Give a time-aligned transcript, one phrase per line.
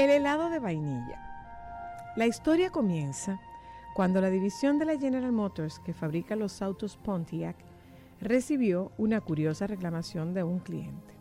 [0.00, 1.20] El helado de vainilla.
[2.16, 3.38] La historia comienza
[3.92, 7.54] cuando la división de la General Motors que fabrica los autos Pontiac
[8.18, 11.12] recibió una curiosa reclamación de un cliente.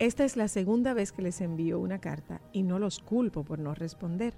[0.00, 3.60] Esta es la segunda vez que les envío una carta y no los culpo por
[3.60, 4.34] no responder.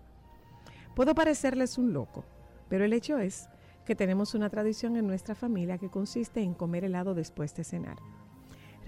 [0.94, 2.26] Puedo parecerles un loco,
[2.68, 3.48] pero el hecho es
[3.86, 7.96] que tenemos una tradición en nuestra familia que consiste en comer helado después de cenar.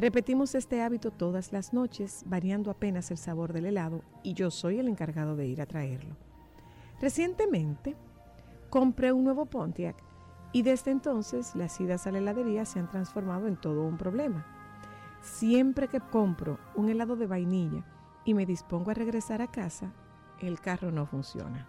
[0.01, 4.79] Repetimos este hábito todas las noches, variando apenas el sabor del helado, y yo soy
[4.79, 6.17] el encargado de ir a traerlo.
[7.03, 7.95] Recientemente
[8.71, 10.03] compré un nuevo Pontiac
[10.53, 14.47] y desde entonces las idas a la heladería se han transformado en todo un problema.
[15.21, 17.85] Siempre que compro un helado de vainilla
[18.25, 19.93] y me dispongo a regresar a casa,
[20.41, 21.69] el carro no funciona.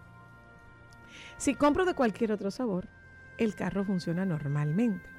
[1.36, 2.88] Si compro de cualquier otro sabor,
[3.36, 5.11] el carro funciona normalmente.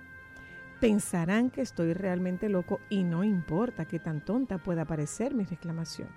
[0.83, 6.09] Pensarán que estoy realmente loco y no importa que tan tonta pueda parecer mi reclamación.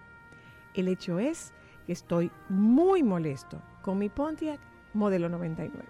[0.74, 1.52] El hecho es
[1.86, 4.58] que estoy muy molesto con mi Pontiac
[4.92, 5.84] modelo 99.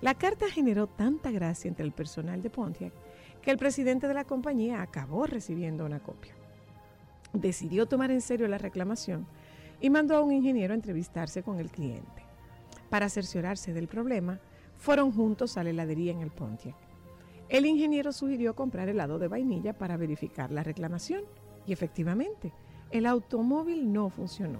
[0.00, 2.94] La carta generó tanta gracia entre el personal de Pontiac
[3.42, 6.34] que el presidente de la compañía acabó recibiendo una copia.
[7.34, 9.26] Decidió tomar en serio la reclamación
[9.82, 12.24] y mandó a un ingeniero a entrevistarse con el cliente.
[12.88, 14.40] Para cerciorarse del problema,
[14.78, 16.85] fueron juntos a la heladería en el Pontiac.
[17.48, 21.22] El ingeniero sugirió comprar helado de vainilla para verificar la reclamación
[21.64, 22.52] y efectivamente,
[22.90, 24.58] el automóvil no funcionó.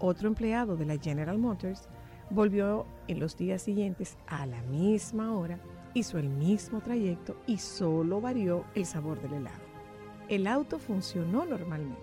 [0.00, 1.88] Otro empleado de la General Motors
[2.30, 5.60] volvió en los días siguientes a la misma hora,
[5.94, 9.62] hizo el mismo trayecto y solo varió el sabor del helado.
[10.28, 12.00] El auto funcionó normalmente.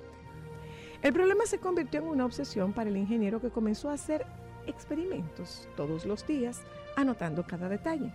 [1.02, 4.26] El problema se convirtió en una obsesión para el ingeniero que comenzó a hacer
[4.68, 6.62] experimentos todos los días,
[6.96, 8.14] anotando cada detalle.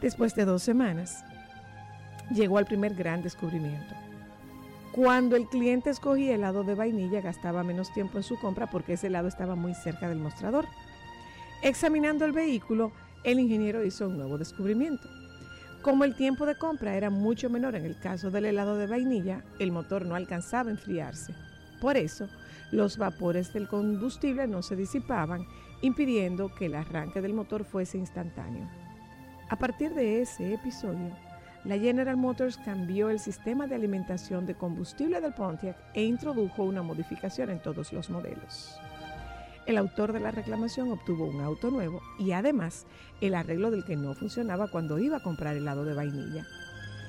[0.00, 1.24] Después de dos semanas,
[2.30, 3.94] llegó al primer gran descubrimiento.
[4.92, 9.08] Cuando el cliente escogía helado de vainilla, gastaba menos tiempo en su compra porque ese
[9.08, 10.66] helado estaba muy cerca del mostrador.
[11.62, 12.92] Examinando el vehículo,
[13.24, 15.08] el ingeniero hizo un nuevo descubrimiento.
[15.82, 19.44] Como el tiempo de compra era mucho menor en el caso del helado de vainilla,
[19.58, 21.34] el motor no alcanzaba a enfriarse.
[21.80, 22.28] Por eso,
[22.72, 25.46] los vapores del combustible no se disipaban,
[25.80, 28.68] impidiendo que el arranque del motor fuese instantáneo.
[29.50, 31.16] A partir de ese episodio,
[31.64, 36.82] la General Motors cambió el sistema de alimentación de combustible del Pontiac e introdujo una
[36.82, 38.78] modificación en todos los modelos.
[39.64, 42.86] El autor de la reclamación obtuvo un auto nuevo y además
[43.22, 46.44] el arreglo del que no funcionaba cuando iba a comprar helado de vainilla.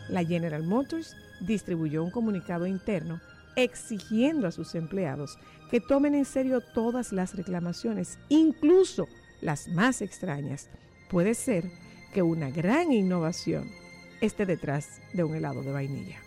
[0.07, 3.19] La General Motors distribuyó un comunicado interno
[3.57, 5.37] exigiendo a sus empleados
[5.69, 9.07] que tomen en serio todas las reclamaciones, incluso
[9.41, 10.69] las más extrañas.
[11.09, 11.69] Puede ser
[12.13, 13.69] que una gran innovación
[14.21, 16.19] esté detrás de un helado de vainilla.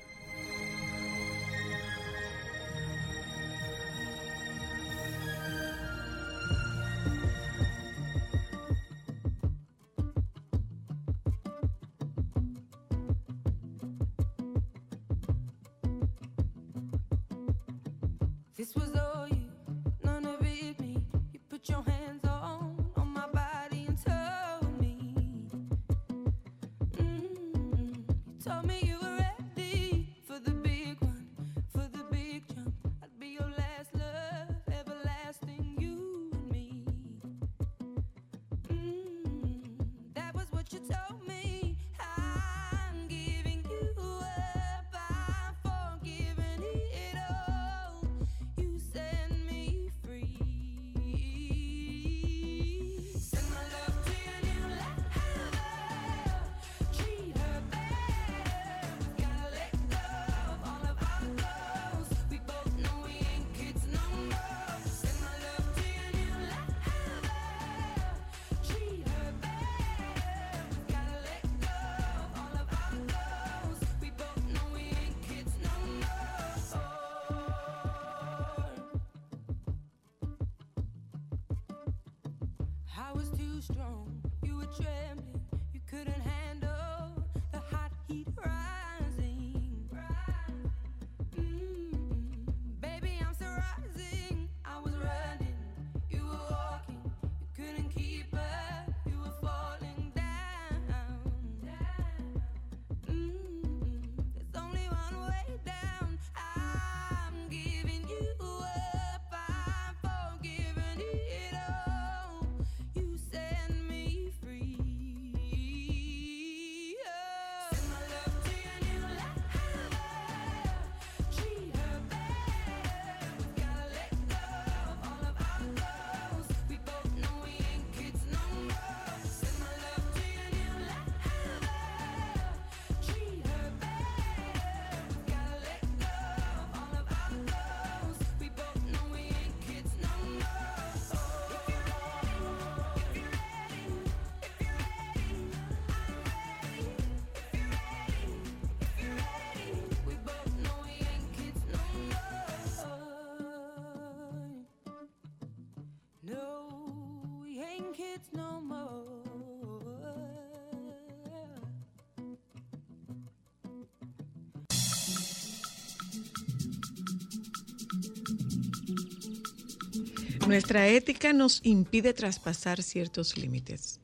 [170.47, 174.01] Nuestra ética nos impide traspasar ciertos límites.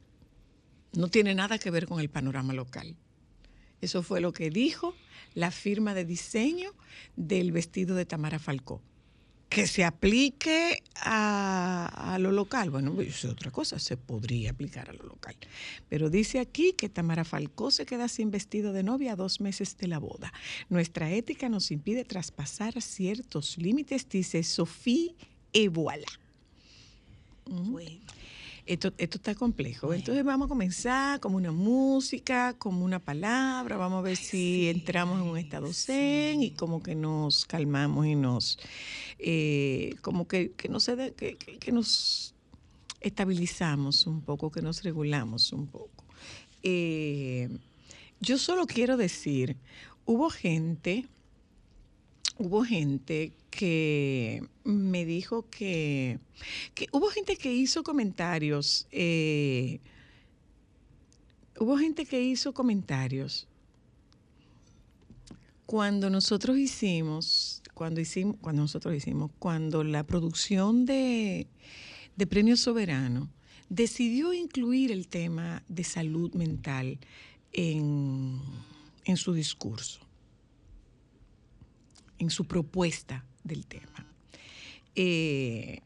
[0.94, 2.96] No tiene nada que ver con el panorama local.
[3.81, 4.94] Eso fue lo que dijo
[5.35, 6.75] la firma de diseño
[7.17, 8.81] del vestido de Tamara Falcó.
[9.49, 14.93] Que se aplique a, lo local, bueno, pues, es otra cosa, se podría aplicar a
[14.93, 15.34] lo local.
[15.88, 19.76] Pero dice aquí que Tamara Falcó se queda sin vestido de novia a dos meses
[19.78, 20.32] de la boda.
[20.69, 25.12] Nuestra ética nos impide traspasar ciertos límites, dice Sofía
[25.52, 26.06] et voilà.
[27.46, 28.00] Bueno,
[28.69, 29.94] Esto, esto está complejo.
[29.94, 35.23] Entonces vamos a comenzar como una música, como una palabra, vamos a ver si entramos
[35.23, 38.59] en un estado zen y como que nos calmamos y nos,
[39.19, 42.35] eh, como que, que, no se de- que, que- que nos
[43.00, 46.05] estabilizamos un poco, que nos regulamos un poco.
[46.62, 47.49] Eh,
[48.21, 49.56] yo solo quiero decir,
[50.05, 51.06] hubo gente,
[52.38, 56.20] hubo gente que me dijo que,
[56.75, 59.81] que hubo gente que hizo comentarios, eh,
[61.59, 63.49] hubo gente que hizo comentarios.
[65.66, 71.47] Cuando nosotros hicimos, cuando hicimos, cuando nosotros hicimos, cuando la producción de,
[72.16, 73.28] de Premio Soberano
[73.69, 76.99] decidió incluir el tema de salud mental
[77.52, 78.40] en,
[79.04, 80.08] en su discurso,
[82.18, 84.06] en su propuesta del tema.
[84.94, 85.80] Eh,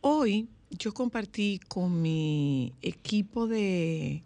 [0.00, 4.24] hoy yo compartí con mi equipo de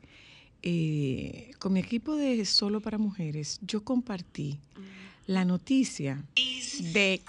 [0.62, 4.58] eh, con mi equipo de Solo para Mujeres, yo compartí
[5.26, 6.24] la noticia
[6.92, 7.22] de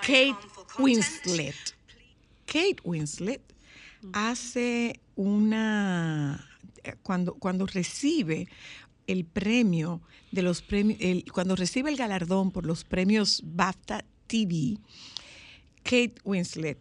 [0.00, 0.36] Kate
[0.78, 1.56] Winslet.
[2.46, 3.42] Kate Winslet
[4.12, 6.48] hace una
[7.02, 8.48] cuando cuando recibe
[9.08, 10.00] el premio
[10.30, 10.98] de los premios
[11.32, 14.78] cuando recibe el galardón por los premios BAFTA TV
[15.82, 16.78] Kate Winslet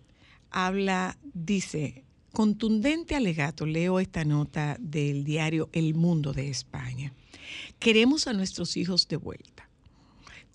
[0.52, 2.04] habla dice
[2.34, 7.14] contundente alegato leo esta nota del diario El Mundo de España.
[7.80, 9.67] Queremos a nuestros hijos de vuelta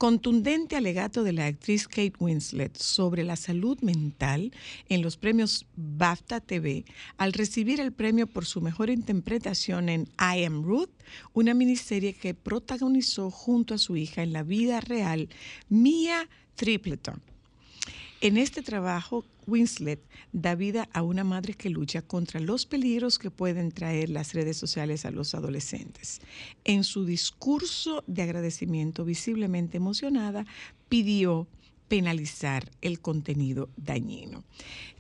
[0.03, 4.51] contundente alegato de la actriz Kate Winslet sobre la salud mental
[4.89, 6.85] en los premios BAFTA TV
[7.19, 10.91] al recibir el premio por su mejor interpretación en I Am Ruth,
[11.35, 15.29] una miniserie que protagonizó junto a su hija en la vida real,
[15.69, 17.23] Mia Tripleton.
[18.21, 20.01] En este trabajo, Winslet
[20.33, 24.57] da vida a una madre que lucha contra los peligros que pueden traer las redes
[24.57, 26.21] sociales a los adolescentes.
[26.65, 30.47] En su discurso de agradecimiento visiblemente emocionada,
[30.89, 31.49] pidió
[31.89, 34.45] penalizar el contenido dañino.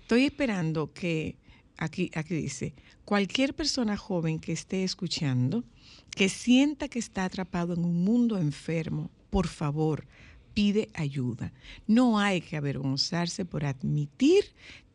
[0.00, 1.36] Estoy esperando que,
[1.78, 5.64] aquí, aquí dice, cualquier persona joven que esté escuchando,
[6.10, 10.06] que sienta que está atrapado en un mundo enfermo, por favor,
[10.54, 11.52] pide ayuda.
[11.86, 14.44] No hay que avergonzarse por admitir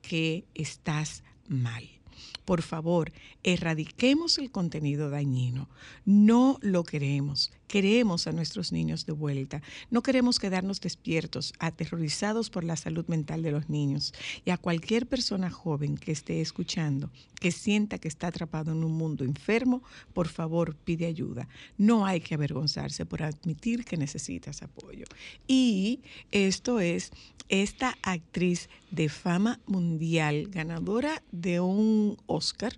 [0.01, 1.83] que estás mal.
[2.45, 3.11] Por favor,
[3.43, 5.69] erradiquemos el contenido dañino.
[6.05, 7.51] No lo queremos.
[7.67, 9.61] Queremos a nuestros niños de vuelta.
[9.91, 14.13] No queremos quedarnos despiertos, aterrorizados por la salud mental de los niños.
[14.45, 18.93] Y a cualquier persona joven que esté escuchando, que sienta que está atrapado en un
[18.93, 19.83] mundo enfermo,
[20.13, 21.47] por favor pide ayuda.
[21.77, 25.05] No hay que avergonzarse por admitir que necesitas apoyo.
[25.47, 27.11] Y esto es
[27.49, 32.73] esta actriz de fama mundial, ganadora de un Oscar,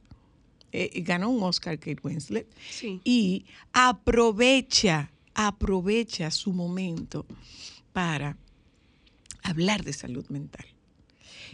[0.72, 3.02] eh, ganó un Oscar Kate Winslet Sí.
[3.04, 7.26] y aprovecha, aprovecha su momento
[7.94, 8.38] para
[9.44, 10.66] hablar de salud mental.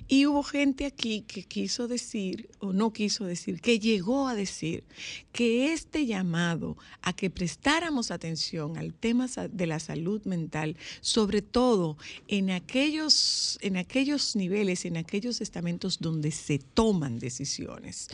[0.08, 4.84] Y hubo gente aquí que quiso decir, o no quiso decir, que llegó a decir
[5.32, 11.98] que este llamado a que prestáramos atención al tema de la salud mental, sobre todo
[12.28, 18.08] en aquellos, en aquellos niveles, en aquellos estamentos donde se toman decisiones,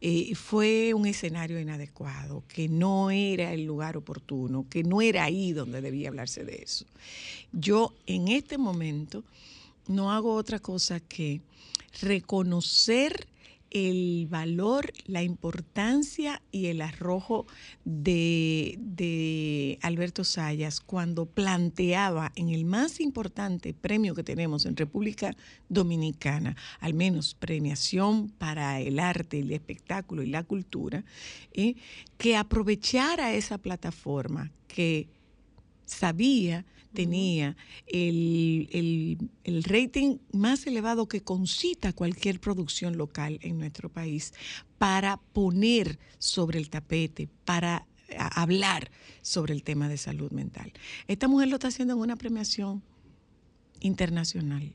[0.00, 5.52] eh, fue un escenario inadecuado, que no era el lugar oportuno, que no era ahí
[5.52, 6.86] donde debía hablarse de eso.
[7.52, 9.24] Yo en este momento
[9.86, 11.42] no hago otra cosa que
[12.00, 13.28] reconocer
[13.74, 17.46] el valor, la importancia y el arrojo
[17.84, 18.78] de,
[19.82, 25.36] Alberto Sayas cuando planteaba en el más importante premio que tenemos en República
[25.68, 31.04] Dominicana, al menos premiación para el arte, el espectáculo y la cultura,
[31.52, 31.74] ¿eh?
[32.16, 35.08] que aprovechara esa plataforma que
[35.84, 36.64] sabía
[36.94, 44.32] tenía el, el- el rating más elevado que concita cualquier producción local en nuestro país
[44.78, 47.86] para poner sobre el tapete, para
[48.16, 48.90] hablar
[49.22, 50.72] sobre el tema de salud mental.
[51.08, 52.82] Esta mujer lo está haciendo en una premiación
[53.80, 54.72] internacional.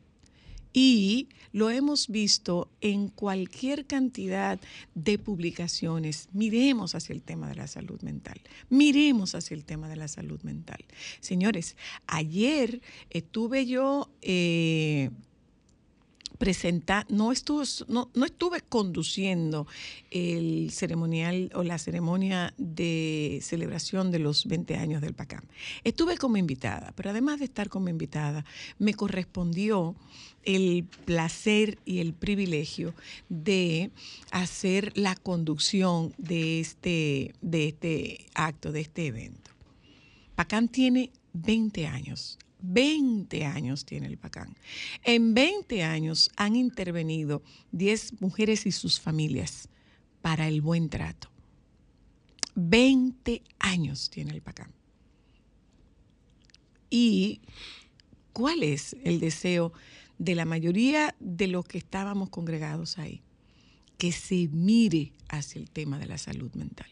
[0.74, 4.60] Y lo hemos visto en cualquier cantidad
[4.94, 6.30] de publicaciones.
[6.34, 8.40] Miremos hacia el tema de la salud mental.
[8.70, 10.86] Miremos hacia el tema de la salud mental.
[11.20, 11.76] Señores,
[12.08, 15.10] ayer estuve yo eh,
[16.40, 19.68] presenta, no estuve, no, no estuve conduciendo
[20.10, 25.44] el ceremonial o la ceremonia de celebración de los 20 años del PACAM.
[25.84, 28.46] Estuve como invitada, pero además de estar como invitada,
[28.80, 29.96] me correspondió
[30.44, 32.96] el placer y el privilegio
[33.28, 33.92] de
[34.32, 39.52] hacer la conducción de este, de este acto, de este evento.
[40.36, 42.40] PACAN tiene 20 años.
[42.62, 44.56] 20 años tiene el PACAN.
[45.04, 49.70] En 20 años han intervenido 10 mujeres y sus familias
[50.22, 51.30] para el buen trato.
[52.56, 54.72] 20 años tiene el PACAN.
[56.90, 57.42] ¿Y
[58.34, 59.72] cuál es el deseo
[60.18, 63.22] de la mayoría de los que estábamos congregados ahí?
[63.98, 66.90] Que se mire hacia el tema de la salud mental.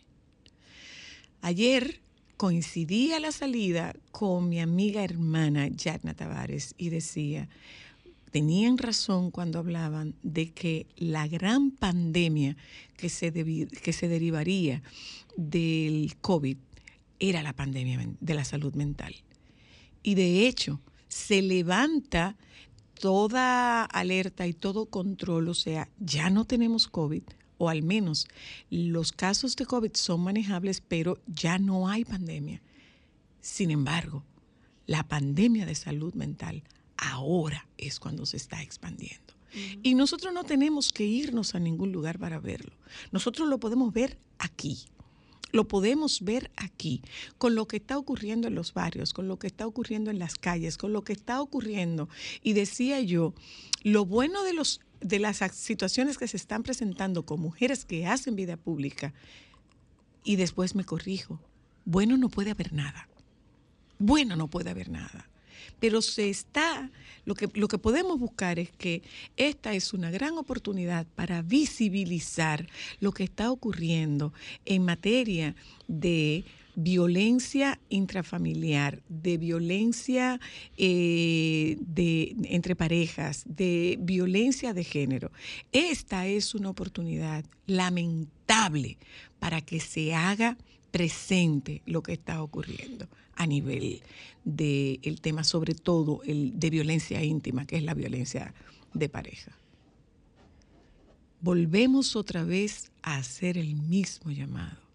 [1.41, 2.01] Ayer
[2.37, 7.49] coincidí a la salida con mi amiga hermana Yadna Tavares y decía,
[8.31, 12.55] tenían razón cuando hablaban de que la gran pandemia
[12.95, 14.83] que se, que se derivaría
[15.35, 16.57] del COVID
[17.19, 19.15] era la pandemia de la salud mental.
[20.03, 22.37] Y de hecho, se levanta
[22.99, 27.23] toda alerta y todo control, o sea, ya no tenemos COVID,
[27.57, 28.27] o al menos
[28.69, 32.61] los casos de COVID son manejables, pero ya no hay pandemia.
[33.41, 34.23] Sin embargo,
[34.85, 36.63] la pandemia de salud mental
[36.97, 39.33] ahora es cuando se está expandiendo.
[39.81, 42.73] Y nosotros no tenemos que irnos a ningún lugar para verlo.
[43.11, 44.79] Nosotros lo podemos ver aquí.
[45.51, 47.01] Lo podemos ver aquí,
[47.37, 50.35] con lo que está ocurriendo en los barrios, con lo que está ocurriendo en las
[50.35, 52.09] calles, con lo que está ocurriendo.
[52.43, 53.33] Y decía yo,
[53.81, 58.05] lo bueno de, los, de las ac- situaciones que se están presentando con mujeres que
[58.05, 59.13] hacen vida pública,
[60.23, 61.39] y después me corrijo,
[61.85, 63.07] bueno no puede haber nada.
[63.99, 65.29] Bueno no puede haber nada.
[65.79, 66.91] Pero se está,
[67.25, 69.01] lo que, lo que podemos buscar es que
[69.37, 72.67] esta es una gran oportunidad para visibilizar
[72.99, 74.33] lo que está ocurriendo
[74.65, 75.55] en materia
[75.87, 76.45] de
[76.77, 80.39] violencia intrafamiliar, de violencia
[80.77, 85.31] eh, de, entre parejas, de violencia de género.
[85.71, 88.99] Esta es una oportunidad lamentable
[89.39, 90.55] para que se haga
[90.91, 94.03] presente lo que está ocurriendo a nivel
[94.45, 98.53] del tema, sobre todo el de violencia íntima, que es la violencia
[98.93, 99.57] de pareja.
[101.41, 104.86] Volvemos otra vez a hacer el mismo llamado.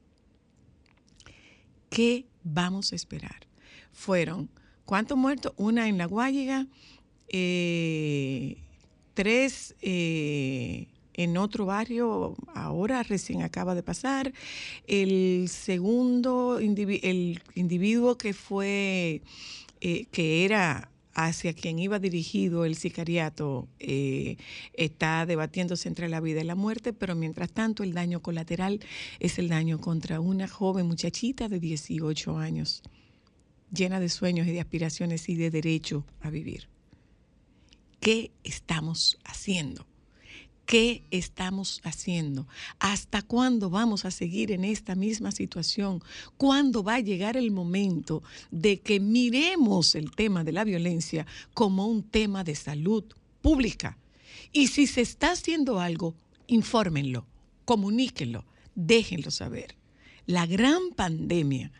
[1.92, 3.46] ¿Qué vamos a esperar?
[3.92, 4.49] Fueron,
[4.87, 5.52] ¿cuántos muertos?
[5.58, 6.66] Una en La Guayiga,
[7.28, 8.56] eh,
[9.12, 14.32] tres eh, en otro barrio, ahora recién acaba de pasar.
[14.87, 19.20] El segundo, el individuo que fue,
[19.82, 24.37] eh, que era hacia quien iba dirigido el sicariato, eh,
[24.75, 28.81] está debatiéndose entre la vida y la muerte, pero mientras tanto el daño colateral
[29.21, 32.83] es el daño contra una joven muchachita de 18 años,
[33.73, 36.69] llena de sueños y de aspiraciones y de derecho a vivir.
[38.00, 39.87] ¿Qué estamos haciendo?
[40.66, 42.47] ¿Qué estamos haciendo?
[42.78, 46.02] ¿Hasta cuándo vamos a seguir en esta misma situación?
[46.37, 51.87] ¿Cuándo va a llegar el momento de que miremos el tema de la violencia como
[51.87, 53.04] un tema de salud
[53.42, 53.99] pública?
[54.52, 56.14] Y si se está haciendo algo,
[56.47, 57.26] infórmenlo,
[57.64, 59.76] comuníquenlo, déjenlo saber.
[60.26, 61.73] La gran pandemia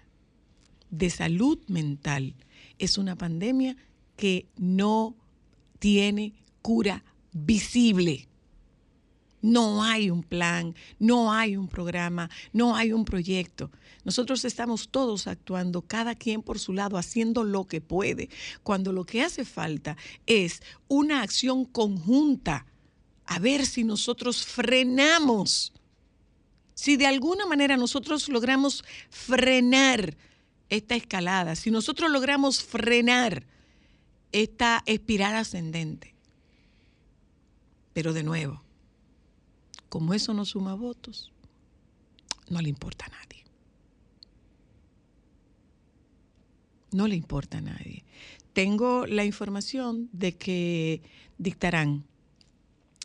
[0.91, 2.35] de salud mental
[2.79, 3.77] es una pandemia
[4.17, 5.17] que no
[5.79, 8.29] tiene cura visible.
[9.43, 13.73] No hay un plan, no hay un programa, no hay un proyecto.
[14.05, 18.31] Nosotros estamos todos actuando, cada quien por su lado, haciendo lo que puede,
[18.63, 19.97] cuando lo que hace falta
[20.27, 22.67] es una acción conjunta,
[23.27, 25.73] a ver si nosotros frenamos,
[26.75, 30.17] si de alguna manera nosotros logramos frenar
[30.69, 33.45] esta escalada, si nosotros logramos frenar
[34.33, 36.15] esta espiral ascendente.
[37.93, 38.63] Pero de nuevo,
[39.93, 41.33] como eso no suma votos,
[42.49, 43.45] no le importa a nadie.
[46.93, 48.03] No le importa a nadie.
[48.55, 51.03] Tengo la información de que
[51.37, 52.05] dictarán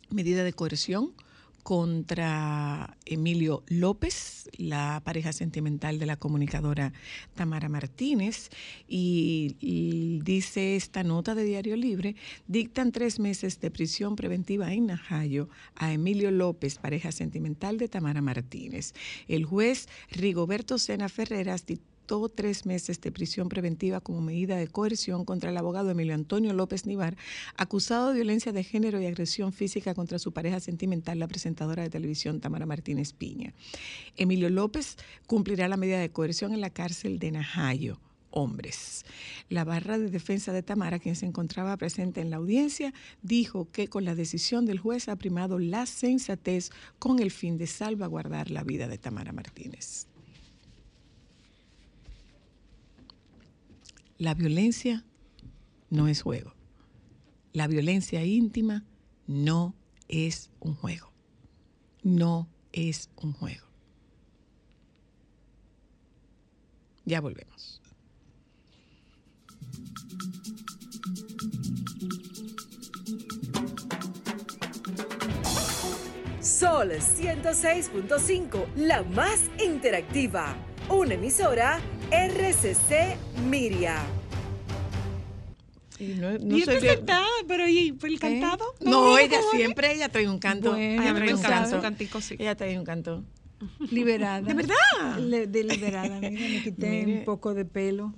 [0.08, 1.12] medida de coerción
[1.68, 6.94] contra Emilio López, la pareja sentimental de la comunicadora
[7.34, 8.48] Tamara Martínez,
[8.88, 15.50] y, dice esta nota de Diario Libre, dictan tres meses de prisión preventiva en Najayo
[15.74, 18.94] a Emilio López, pareja sentimental de Tamara Martínez.
[19.26, 21.66] El juez Rigoberto Sena Ferreras
[22.08, 26.86] tres meses de prisión preventiva como medida de coerción contra el abogado Emilio Antonio López
[26.86, 27.18] Nivar,
[27.54, 31.90] acusado de violencia de género y agresión física contra su pareja sentimental, la presentadora de
[31.90, 33.52] televisión Tamara Martínez Piña.
[34.16, 39.04] Emilio López cumplirá la medida de coerción en la cárcel de Najayo hombres.
[39.48, 42.92] La barra de defensa de Tamara, quien se encontraba presente en la audiencia,
[43.22, 47.66] dijo que con la decisión del juez ha primado la sensatez con el fin de
[47.66, 50.07] salvaguardar la vida de Tamara Martínez.
[54.18, 55.04] La violencia
[55.90, 56.52] no es juego.
[57.52, 58.84] La violencia íntima
[59.28, 59.76] no
[60.08, 61.12] es un juego.
[62.02, 63.64] No es un juego.
[67.04, 67.80] Ya volvemos.
[76.40, 80.56] Sol 106.5, la más interactiva.
[80.88, 81.78] Una emisora
[82.10, 83.16] RCC
[83.48, 84.02] Miria.
[85.98, 88.64] Y no, no y sentada, pero ¿y el cantado?
[88.80, 90.70] No, ella siempre, ella trae un canto.
[90.70, 91.76] Bueno, ella trae un canto.
[91.76, 92.36] un cantico, sí.
[92.38, 93.24] Ella trae un canto.
[93.90, 94.40] Liberada.
[94.42, 95.18] ¿De verdad?
[95.18, 97.18] Le- de liberada, mira, me quité Mire.
[97.18, 98.14] un poco de pelo.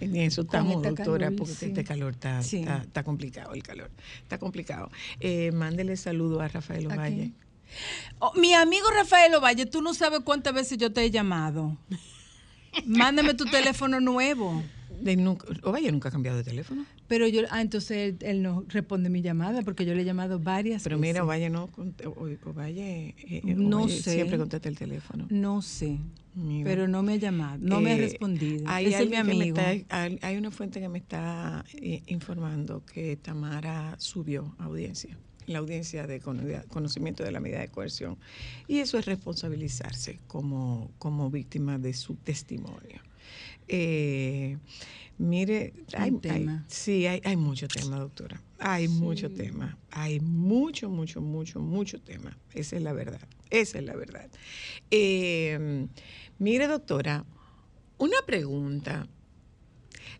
[0.00, 1.66] En eso estamos, esta doctora, calor, porque sí.
[1.66, 2.60] este calor está, Sí.
[2.60, 3.90] está, está complicado, el calor.
[4.22, 4.90] Está complicado.
[5.20, 7.32] Eh, mándele saludo a Rafael ¿A Ovalle.
[8.20, 11.76] Oh, mi amigo Rafael Ovalle, tú no sabes cuántas veces yo te he llamado.
[12.86, 14.62] Mándame tu teléfono nuevo.
[15.00, 16.84] De nunca- Ovalle nunca ha cambiado de teléfono.
[17.06, 20.40] Pero yo, ah, entonces él, él no responde mi llamada porque yo le he llamado
[20.40, 21.12] varias Pero veces.
[21.14, 21.70] mira, Ovalle no,
[22.44, 23.14] Ovalle, eh,
[23.46, 24.14] eh, No Ovalle sé.
[24.14, 25.26] siempre contesta el teléfono.
[25.30, 25.98] No sé,
[26.34, 26.68] Mira.
[26.68, 28.64] pero no me ha llamado, no me ha Eh, respondido.
[28.66, 29.56] Hay, es mi amigo.
[29.58, 35.16] está- hay, hay una fuente que me está eh, informando que Tamara subió a audiencia,
[35.48, 38.16] la audiencia de cono- conocimiento de la medida de coerción.
[38.68, 43.00] Y eso es responsabilizarse como, como víctima de su testimonio.
[43.66, 44.56] Eh,
[45.18, 46.64] mire, hay, hay- tema.
[46.68, 48.40] sí, hay, hay mucho tema, doctora.
[48.58, 49.78] Hay mucho tema.
[49.90, 52.36] Hay mucho, mucho, mucho, mucho tema.
[52.54, 53.20] Esa es la verdad.
[53.50, 54.28] Esa es la verdad.
[54.90, 55.86] Eh,
[56.38, 57.24] mire, doctora,
[57.98, 59.06] una pregunta.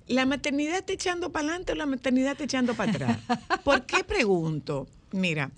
[0.06, 3.18] ¿La maternidad está echando para adelante o la maternidad está echando para atrás?
[3.64, 4.86] ¿Por qué pregunto?
[5.12, 5.50] Mira,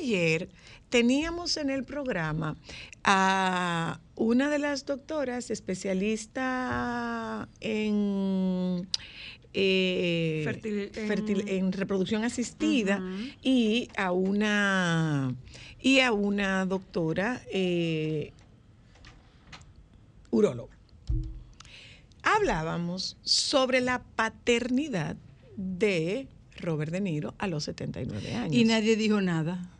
[0.00, 0.48] ayer
[0.90, 2.56] teníamos en el programa
[3.02, 8.86] a una de las doctoras especialista en,
[9.54, 13.02] eh, Fertil- en- fertil- en reproducción asistida
[13.42, 15.34] y a una
[15.80, 18.32] y a una doctora eh,
[20.30, 20.74] uróloga.
[22.22, 25.16] Hablábamos sobre la paternidad
[25.56, 26.26] de
[26.64, 28.54] Robert De Niro a los 79 años.
[28.54, 29.70] Y nadie dijo nada.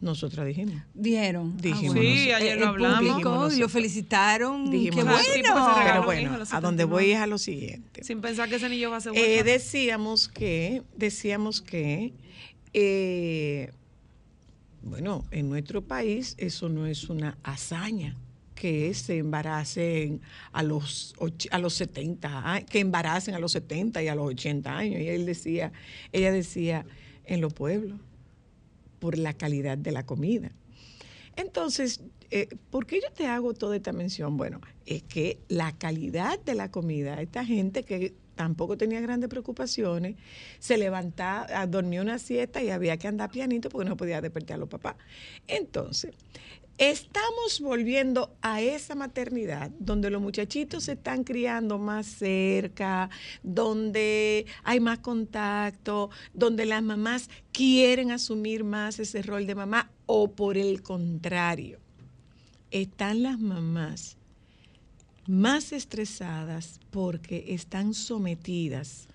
[0.00, 0.76] Nosotras dijimos.
[0.94, 1.52] Dijeron.
[1.58, 2.10] Ah, Dijimos bueno.
[2.10, 3.58] Sí, ayer El- lo hablamos.
[3.58, 4.70] lo felicitaron.
[4.70, 5.78] Dijimos ¡Qué bueno!
[5.78, 6.84] regaló Pero un bueno, a a donde 79.
[6.90, 8.02] voy es a lo siguiente.
[8.02, 9.44] Sin pensar que ese niño va a ser Eh, bueno.
[9.44, 12.14] decíamos que, decíamos que,
[12.72, 13.72] eh,
[14.82, 18.16] bueno, en nuestro país eso no es una hazaña
[18.60, 20.20] que se embaracen
[20.52, 21.14] a los,
[21.50, 25.00] a los 70 años, que embaracen a los 70 y a los 80 años.
[25.00, 25.72] Y él decía,
[26.12, 26.84] ella decía,
[27.24, 27.98] en los pueblos,
[28.98, 30.52] por la calidad de la comida.
[31.36, 34.36] Entonces, eh, ¿por qué yo te hago toda esta mención?
[34.36, 40.16] Bueno, es que la calidad de la comida, esta gente que tampoco tenía grandes preocupaciones,
[40.58, 44.56] se levantaba, ah, dormía una siesta y había que andar pianito porque no podía despertar
[44.56, 44.96] a los papás.
[45.46, 46.12] Entonces,
[46.80, 53.10] estamos volviendo a esa maternidad donde los muchachitos se están criando más cerca,
[53.42, 60.32] donde hay más contacto, donde las mamás quieren asumir más ese rol de mamá o
[60.32, 61.80] por el contrario,
[62.70, 64.16] están las mamás
[65.26, 69.06] más estresadas porque están sometidas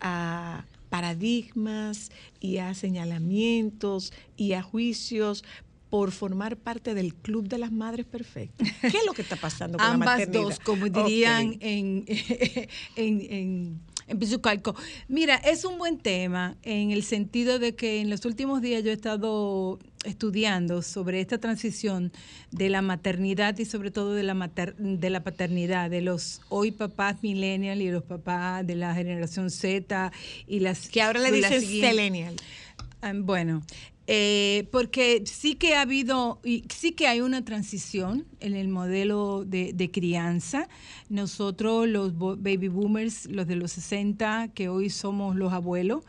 [0.00, 5.44] a paradigmas y a señalamientos y a juicios
[5.90, 8.68] por formar parte del club de las madres perfectas.
[8.80, 10.42] ¿Qué es lo que está pasando con la Ambas maternidad?
[10.42, 12.04] dos, como dirían en,
[12.96, 14.74] en, en, en Pizucalco.
[15.08, 18.90] Mira, es un buen tema en el sentido de que en los últimos días yo
[18.90, 22.12] he estado estudiando sobre esta transición
[22.50, 26.70] de la maternidad y sobre todo de la, mater- de la paternidad, de los hoy
[26.70, 30.12] papás millennial y los papás de la generación Z
[30.46, 32.36] y las Que ahora le dicen selenial.
[33.02, 33.62] Ah, Bueno,
[34.10, 36.40] eh, porque sí que ha habido,
[36.74, 40.66] sí que hay una transición en el modelo de, de crianza.
[41.10, 46.04] Nosotros, los baby boomers, los de los 60, que hoy somos los abuelos,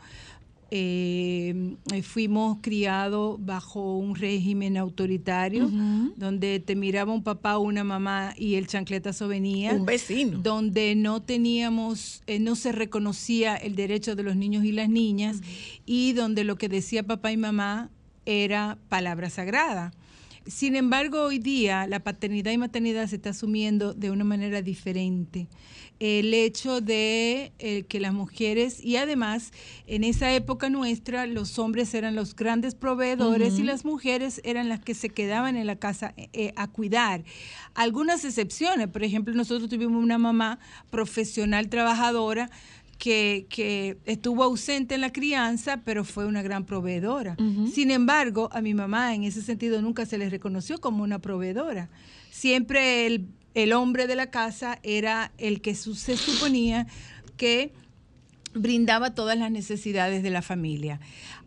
[0.72, 5.68] eh, eh, fuimos criados bajo un régimen autoritario,
[6.16, 10.38] donde te miraba un papá o una mamá y el chancletazo venía Un vecino.
[10.38, 15.40] donde no teníamos, eh, no se reconocía el derecho de los niños y las niñas
[15.86, 17.90] y donde lo que decía papá y mamá
[18.24, 19.92] era palabra sagrada.
[20.46, 25.48] Sin embargo, hoy día la paternidad y maternidad se está asumiendo de una manera diferente.
[26.00, 29.52] El hecho de eh, que las mujeres, y además
[29.86, 34.80] en esa época nuestra, los hombres eran los grandes proveedores y las mujeres eran las
[34.80, 37.22] que se quedaban en la casa eh, eh, a cuidar.
[37.74, 40.58] Algunas excepciones, por ejemplo, nosotros tuvimos una mamá
[40.88, 42.50] profesional trabajadora
[42.96, 47.36] que, que estuvo ausente en la crianza, pero fue una gran proveedora.
[47.72, 51.88] Sin embargo, a mi mamá en ese sentido nunca se le reconoció como una proveedora.
[52.30, 56.86] Siempre el, el hombre de la casa era el que su- se suponía
[57.36, 57.72] que
[58.54, 61.00] brindaba todas las necesidades de la familia.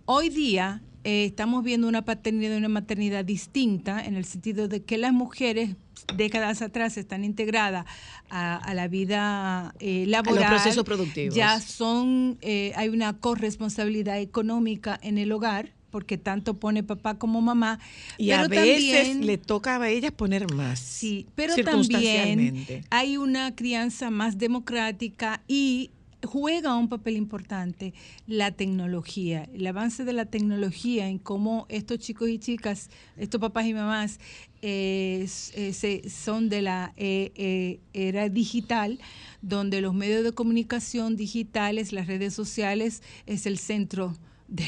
[0.06, 4.84] Hoy día eh, estamos viendo una paternidad y una maternidad distinta en el sentido de
[4.84, 5.76] que las mujeres
[6.16, 7.86] décadas atrás están integradas
[8.30, 10.48] a, a la vida eh, laboral.
[10.50, 11.36] procesos productivos.
[11.36, 17.40] Ya son, eh, hay una corresponsabilidad económica en el hogar porque tanto pone papá como
[17.40, 17.80] mamá.
[18.18, 20.80] Y a veces también- le toca a ellas poner más.
[20.80, 21.54] Sí, pero
[21.92, 25.92] también hay una crianza más democrática y
[26.26, 27.94] juega un papel importante
[28.28, 33.66] la tecnología, el avance de la tecnología en cómo estos chicos y chicas, estos papás
[33.68, 34.20] y mamás
[34.62, 39.00] eh, eh, se- son de la eh, eh, era digital,
[39.42, 44.16] donde los medios de comunicación digitales, las redes sociales, es el centro
[44.48, 44.66] de,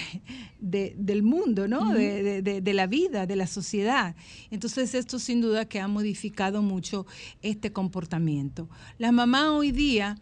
[0.59, 1.93] de- del mundo, ¿no?
[1.93, 4.15] de, de- de- de la vida, de la sociedad.
[4.51, 7.05] Entonces esto sin duda que ha modificado mucho
[7.41, 8.69] este comportamiento.
[8.97, 10.17] La mamá hoy día,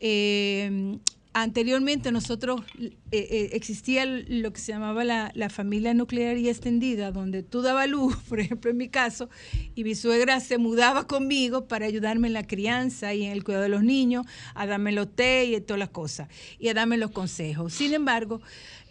[0.00, 0.98] eh,
[1.32, 7.12] anteriormente nosotros eh, eh, existía lo que se llamaba la, la familia nuclear y extendida,
[7.12, 9.28] donde tú dabas luz, por ejemplo en mi caso,
[9.74, 13.64] y mi suegra se mudaba conmigo para ayudarme en la crianza y en el cuidado
[13.64, 17.10] de los niños, a darme los té y todas las cosas, y a darme los
[17.10, 17.74] consejos.
[17.74, 18.40] Sin embargo,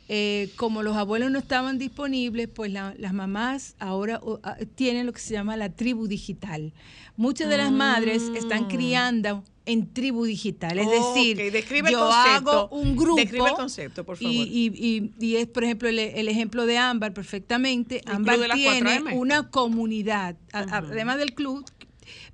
[0.08, 5.13] eh, como los abuelos no estaban disponibles, pues la- las mamás ahora a- tienen lo
[5.13, 6.74] que se llama la tribu digital.
[7.18, 12.52] Muchas de las madres están criando en tribu digital, es decir, describe el yo concepto.
[12.52, 14.32] hago un grupo Describe el concepto, por favor.
[14.32, 18.02] y, y- y- y es, por ejemplo, el, el ejemplo de Ámbar perfectamente.
[18.06, 19.13] Ámbar tiene 4M.
[19.18, 21.65] una comunidad, además del club,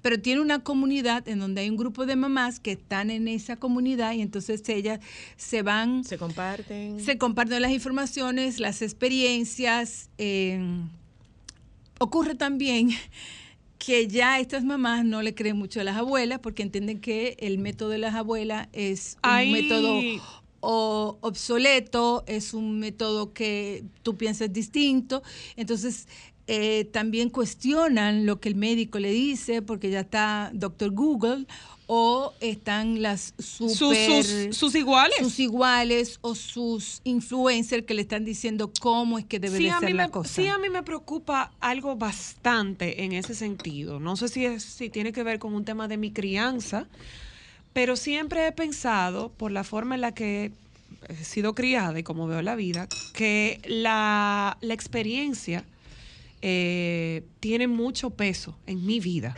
[0.02, 3.56] pero tiene una comunidad en donde hay un grupo de mamás que están en esa
[3.58, 5.00] comunidad y entonces ellas
[5.38, 7.00] se van Se comparten.
[7.00, 10.10] se comparten las informaciones, las experiencias.
[10.18, 10.60] eh,
[12.00, 12.90] ocurre también
[13.78, 17.58] que ya estas mamás no le creen mucho a las abuelas porque entienden que el
[17.58, 20.00] método de las abuelas es un método
[20.64, 25.24] o obsoleto, es un método que tú piensas distinto.
[25.56, 26.08] Entonces,
[26.54, 31.46] eh, también cuestionan lo que el médico le dice, porque ya está doctor Google,
[31.88, 35.16] o están las Sus, super, sus, sus iguales.
[35.20, 39.72] sus iguales o sus influencers que le están diciendo cómo es que debe sí, de
[39.80, 40.34] ser la me, cosa.
[40.34, 44.02] sí, a mí me preocupa algo bastante en ese sentido.
[44.02, 46.86] No sé si, es, si tiene que ver con un tema de mi crianza,
[47.72, 50.52] pero siempre he pensado, por la forma en la que
[51.08, 55.64] he sido criada y como veo la vida, que la, la experiencia
[56.42, 59.36] eh, tiene mucho peso en mi vida.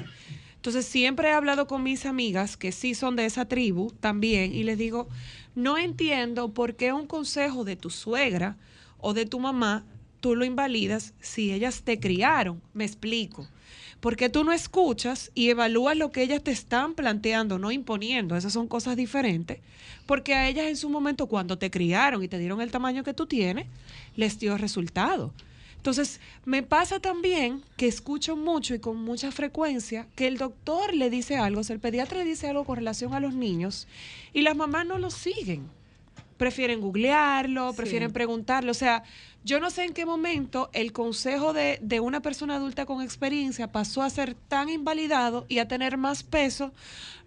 [0.56, 4.64] Entonces siempre he hablado con mis amigas que sí son de esa tribu también y
[4.64, 5.10] les digo,
[5.56, 8.58] no entiendo por qué un consejo de tu suegra
[9.00, 9.86] o de tu mamá
[10.24, 12.62] tú lo invalidas si ellas te criaron.
[12.74, 13.46] Me explico.
[14.00, 18.38] Porque tú no escuchas y evalúas lo que ellas te están planteando, no imponiendo.
[18.38, 19.60] Esas son cosas diferentes.
[20.06, 23.14] Porque a ellas en su momento, cuando te criaron y te dieron el tamaño que
[23.14, 23.68] tú tienes,
[24.16, 25.34] les dio resultado.
[25.84, 31.10] Entonces, me pasa también que escucho mucho y con mucha frecuencia que el doctor le
[31.10, 33.86] dice algo, o sea, el pediatra le dice algo con relación a los niños
[34.32, 35.68] y las mamás no lo siguen.
[36.38, 37.78] Prefieren googlearlo, Sí.
[37.78, 38.72] prefieren preguntarlo.
[38.72, 39.04] O sea,
[39.44, 43.72] yo no sé en qué momento el consejo de, de una persona adulta con experiencia
[43.72, 46.74] pasó a ser tan invalidado y a tener más peso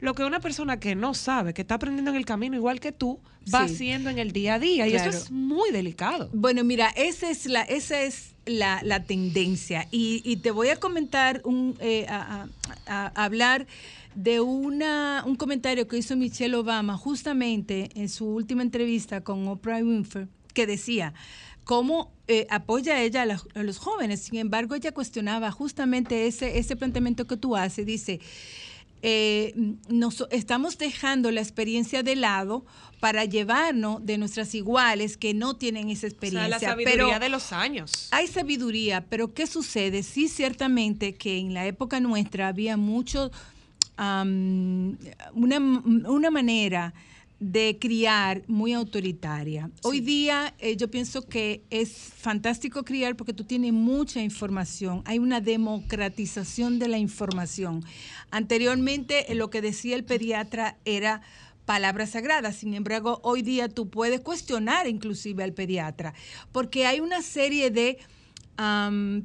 [0.00, 2.92] lo que una persona que no sabe, que está aprendiendo en el camino igual que
[2.92, 3.20] tú,
[3.54, 3.74] va Sí.
[3.74, 4.86] haciendo en el día a día.
[4.86, 5.10] Y Claro.
[5.10, 6.28] eso es muy delicado.
[6.32, 9.86] Bueno, mira, esa es la, esa es la, la tendencia.
[9.90, 12.48] Y, y te voy a comentar, un, eh, a, a-
[12.86, 13.66] a- a hablar
[14.16, 19.78] de una, un comentario que hizo Michelle Obama justamente en su última entrevista con Oprah
[19.84, 21.12] Winfrey, que decía
[21.64, 24.20] cómo eh, apoya ella a, los- a los jóvenes.
[24.22, 27.84] Sin embargo, ella cuestionaba justamente ese, ese planteamiento que tú haces.
[27.86, 28.20] Dice,
[29.02, 29.52] eh,
[29.88, 32.64] nos, estamos dejando la experiencia de lado
[33.00, 36.58] para llevarnos de nuestras iguales que no tienen esa O experiencia.
[36.58, 38.08] sea, la sabiduría pero de los años.
[38.12, 40.02] hay sabiduría, pero ¿qué sucede?
[40.02, 43.30] Sí, ciertamente que en la época nuestra había mucho,
[43.98, 46.94] una, una manera
[47.38, 49.70] de criar muy autoritaria.
[49.82, 55.18] Hoy día eh, yo pienso que es fantástico criar porque tú tienes mucha información, hay
[55.18, 57.84] una democratización de la información.
[58.30, 61.20] Anteriormente eh, lo que decía el pediatra era
[61.66, 66.14] palabras sagradas, sin embargo hoy día tú puedes cuestionar inclusive al pediatra
[66.52, 67.98] porque hay una serie de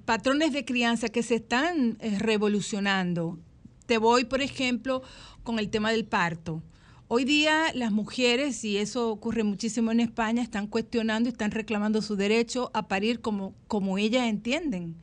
[0.03, 3.39] patrones de crianza que se están eh, revolucionando.
[3.85, 5.01] Te voy, por ejemplo,
[5.43, 6.61] con el tema del parto.
[7.07, 12.01] Hoy día las mujeres, y eso ocurre muchísimo en España, están cuestionando y están reclamando
[12.01, 14.95] su derecho a parir como, como ellas entienden.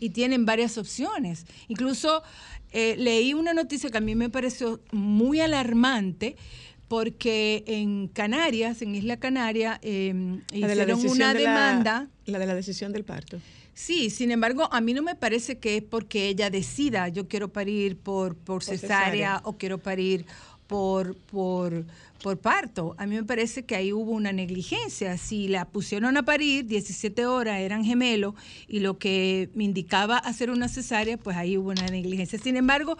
[0.00, 1.46] Y tienen varias opciones.
[1.68, 2.22] Incluso
[2.72, 6.34] eh, leí una noticia que a mí me pareció muy alarmante
[6.88, 10.12] porque en Canarias, en Isla Canaria, eh,
[10.50, 12.08] de hicieron una de la- demanda.
[12.26, 13.38] La, de la decisión del parto.
[13.86, 17.48] Sí, sin embargo, a mí no me parece que es porque ella decida, yo quiero
[17.48, 19.40] parir por, por cesárea, cesárea.
[19.44, 20.26] o quiero parir
[20.66, 21.86] por, por,
[22.22, 22.94] por parto.
[22.98, 25.16] A mí me parece que ahí hubo una negligencia.
[25.16, 28.34] Si la pusieron a parir, 17 horas eran gemelos,
[28.68, 32.38] y lo que me indicaba hacer una cesárea, pues ahí hubo una negligencia.
[32.38, 32.98] Sin embargo,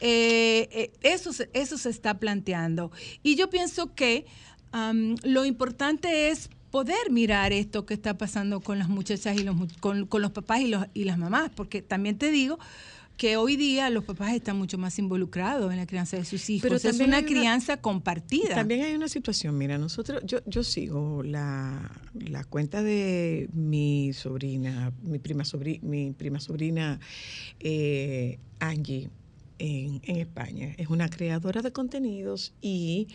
[0.00, 2.90] eh, eh, eso, se- eso se está planteando.
[3.22, 4.26] Y yo pienso que
[5.22, 10.06] lo importante es poder mirar esto que está pasando con las muchachas y los, con,
[10.06, 12.58] con los papás y, los, y las mamás, porque también te digo
[13.16, 16.68] que hoy día los papás están mucho más involucrados en la crianza de sus hijos.
[16.68, 18.54] Pero es una crianza compartida.
[18.54, 24.92] También hay una situación, mira, nosotros, yo, yo sigo la, la cuenta de mi sobrina,
[25.02, 27.00] mi prima, sobri- mi prima sobrina
[27.60, 29.08] eh, Angie
[29.58, 30.74] en, en España.
[30.76, 33.08] Es una creadora de contenidos y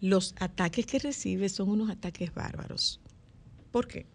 [0.00, 3.00] los ataques que recibe son unos ataques bárbaros.
[3.70, 4.06] ¿Por qué?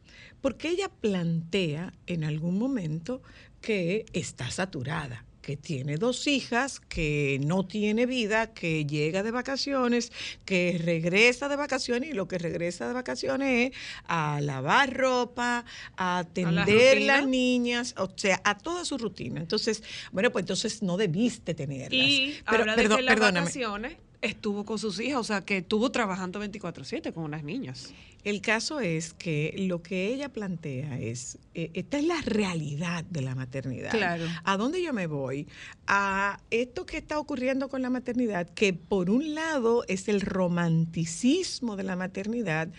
[0.42, 3.22] Porque ella plantea en algún momento
[3.62, 10.12] que está saturada, que tiene dos hijas, que no tiene vida, que llega de vacaciones,
[10.46, 15.66] que regresa de vacaciones y lo que regresa de vacaciones es a lavar ropa,
[15.96, 19.42] a atender las niñas, o sea, a toda su rutina.
[19.42, 21.94] Entonces, bueno, pues entonces no debiste tenerlas.
[21.94, 23.40] Y Pero, habla de que las perdóname.
[23.42, 27.94] vacaciones estuvo con sus hijas, o sea, que estuvo trabajando 24/7 con unas niñas.
[28.24, 33.22] El caso es que lo que ella plantea es, eh, esta es la realidad de
[33.22, 33.90] la maternidad.
[33.90, 34.26] Claro.
[34.44, 35.48] ¿A dónde yo me voy?
[35.88, 41.76] A esto que está ocurriendo con la maternidad, que por un lado es el romanticismo
[41.76, 42.70] de la maternidad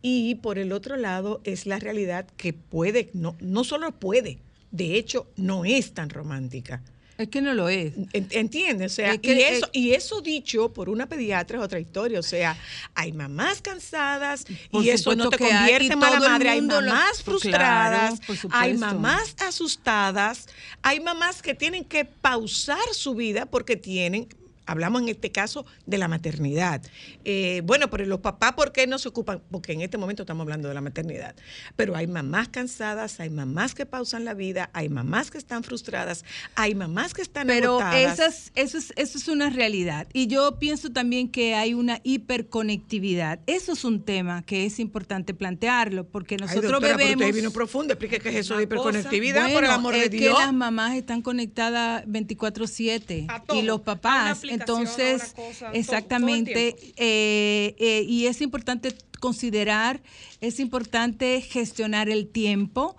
[0.00, 4.38] y por el otro lado es la realidad que puede, no, no solo puede,
[4.70, 6.82] de hecho no es tan romántica.
[7.16, 7.92] Es que no lo es.
[8.12, 8.92] En- ¿Entiendes?
[8.92, 12.18] O sea, Es que, y, eso, y eso dicho por una pediatra es otra historia.
[12.18, 12.56] O sea,
[12.94, 16.50] hay mamás cansadas Por y eso no te convierte en mala madre.
[16.50, 20.46] Hay lo- mamás frustradas, claro, hay mamás asustadas,
[20.82, 24.28] hay mamás que tienen que pausar su vida porque tienen...
[24.66, 26.82] Hablamos en este caso de la maternidad.
[27.24, 29.42] Eh, bueno, pero los papás, ¿por qué no se ocupan?
[29.50, 31.34] Porque en este momento estamos hablando de la maternidad.
[31.76, 36.24] Pero hay mamás cansadas, hay mamás que pausan la vida, hay mamás que están frustradas,
[36.54, 38.18] hay mamás que están Pero agotadas.
[38.18, 40.06] esas, eso, es, eso es una realidad.
[40.12, 43.40] Y yo pienso también que hay una hiperconectividad.
[43.46, 47.24] Eso es un tema que es importante plantearlo, porque Ay, nosotros doctora, pero bebemos...
[47.26, 47.92] usted vino profundo.
[47.94, 50.38] Explique qué es eso de hiperconectividad, por el Bueno, amor es de Dios.
[50.38, 54.42] que las mamás están conectadas 24/7 A todo, y los papás.
[54.54, 60.02] Entonces, todo, todo exactamente, eh, eh, y es importante considerar,
[60.40, 62.96] es importante gestionar el tiempo,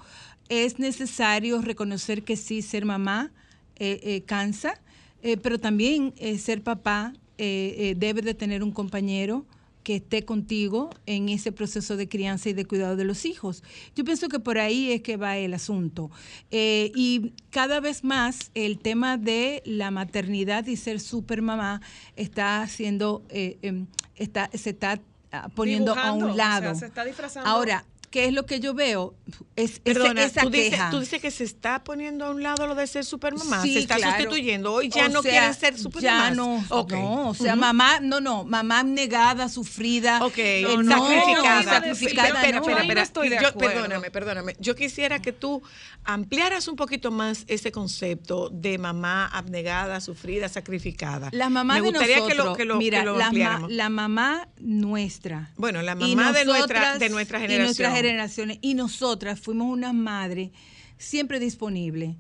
[0.50, 3.32] es necesario reconocer que sí, ser mamá
[3.78, 4.80] eh, eh, cansa,
[5.22, 9.46] eh, pero también ser papá debe de tener un compañero
[9.86, 13.64] que esté contigo en ese proceso de crianza y de cuidado de los hijos.
[13.96, 16.10] Yo pienso que por ahí es que va el asunto.
[16.50, 21.82] Eh, y cada vez más el tema de la maternidad y ser supermamá
[22.16, 25.00] está siendo, eh, em, está, se está
[25.32, 26.74] ah, poniendo a o un sea, lado.
[26.74, 27.48] se está disfrazando.
[27.48, 29.14] Ahora, ¿qué es lo que yo veo?
[29.56, 30.90] Es, Perdona, esa tú dices, queja.
[30.90, 33.62] tú dices que se está poniendo a un lado lo de ser supermamá.
[33.62, 34.14] Sí, se está claro.
[34.16, 34.74] sustituyendo.
[34.74, 36.30] Hoy ya O no sea, quieren ser supermamás.
[36.30, 36.92] Ya no, Ok.
[36.92, 37.62] no, o sea, Ujú.
[37.62, 41.64] mamá, no, no, mamá abnegada, sufrida, Ok, eh, no, no, sacrificada.
[41.64, 42.62] sacrificada, Espera, no.
[42.64, 42.88] espera, espera.
[42.88, 44.56] Yo no estoy de Yo- perdóname, perdóname.
[44.60, 45.62] Yo quisiera que tú
[46.04, 51.30] ampliaras un poquito más ese concepto de mamá abnegada, sufrida, sacrificada.
[51.32, 53.66] Las mamás Me de gustaría nosotros, que lo, que lo, mira, que lo la, ma-
[53.70, 55.52] la mamá nuestra.
[55.58, 57.92] Bueno, la mamá de nuestra, nosotras- de nuestra Y generación.
[58.08, 58.58] Generaciones.
[58.62, 60.52] Y nosotras fuimos unas madres
[60.98, 62.16] siempre disponibles.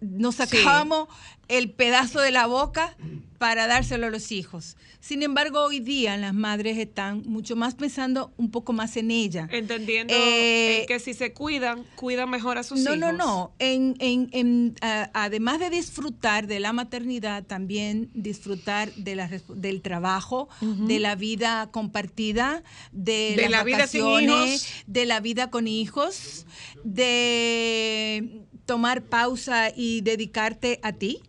[0.00, 0.42] Nos Sí.
[0.46, 1.08] sacábamos
[1.48, 2.96] el pedazo de la boca
[3.44, 4.74] para dárselo a los hijos.
[5.00, 9.48] Sin embargo, hoy día las madres están mucho más pensando un poco más en ella.
[9.52, 12.98] Entendiendo Eh, en que si se cuidan, cuidan mejor a sus no, hijos.
[12.98, 13.52] no, no.
[13.58, 19.82] En, en- en, a- además de disfrutar de la maternidad, también disfrutar de la, del
[19.82, 24.84] trabajo, de la vida compartida, de, De las la vida sin vacaciones, hijos.
[24.86, 26.46] de la vida con hijos,
[26.82, 31.20] de tomar pausa y dedicarte a ti.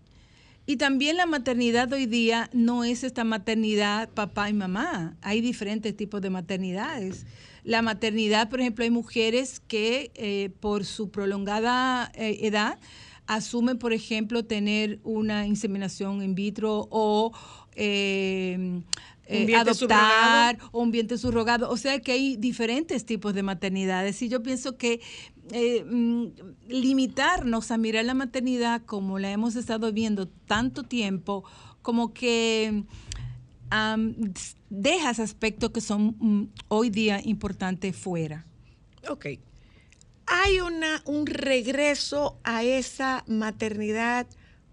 [0.66, 5.16] Y también la maternidad hoy día no es esta maternidad papá y mamá.
[5.22, 7.26] Hay diferentes tipos de maternidades.
[7.64, 12.80] La maternidad, por ejemplo, hay mujeres que eh, por su prolongada eh, edad
[13.28, 17.32] asumen, por ejemplo, tener una inseminación in vitro o
[17.76, 18.82] eh,
[19.28, 21.70] eh, adoptar o un vientre subrogado.
[21.70, 24.22] O sea que hay diferentes tipos de maternidades.
[24.22, 25.02] Y yo pienso que
[25.52, 26.28] eh, mm,
[26.68, 31.44] limitarnos a mirar la maternidad como la hemos estado viendo tanto tiempo,
[31.82, 32.84] como que
[33.70, 34.16] am,
[34.70, 38.46] dejas aspectos que son mm, hoy día importantes fuera.
[39.10, 39.28] Ok.
[40.28, 44.26] Hay una, un regreso a esa maternidad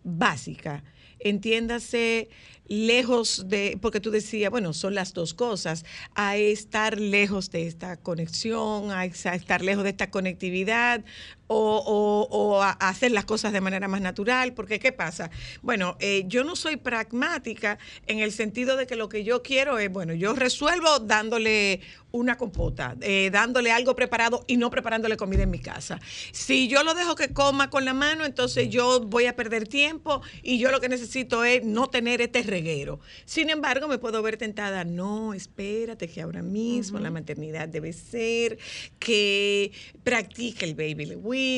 [0.02, 0.82] básica.
[1.18, 2.30] Entiéndase,
[2.72, 7.98] lejos de, porque tú decías, bueno, son las dos cosas, a estar lejos de esta
[7.98, 11.04] conexión, a estar lejos de esta conectividad
[11.52, 15.30] o, o- o a a hacer las cosas de manera más natural, porque ¿qué pasa?
[15.62, 19.78] Bueno, eh, yo no soy pragmática en el sentido de que lo que yo quiero
[19.78, 21.80] es, bueno, yo resuelvo dándole
[22.12, 25.98] una compota, eh, dándole algo preparado y no preparándole comida en mi casa.
[26.32, 30.20] Si yo lo dejo que coma con la mano, entonces yo voy a perder tiempo
[30.42, 33.00] y yo lo que necesito es no tener este reguero.
[33.24, 38.58] Sin embargo, me puedo ver tentada, no, espérate que ahora mismo la maternidad debe ser
[38.98, 39.72] que
[40.04, 41.06] practique el baby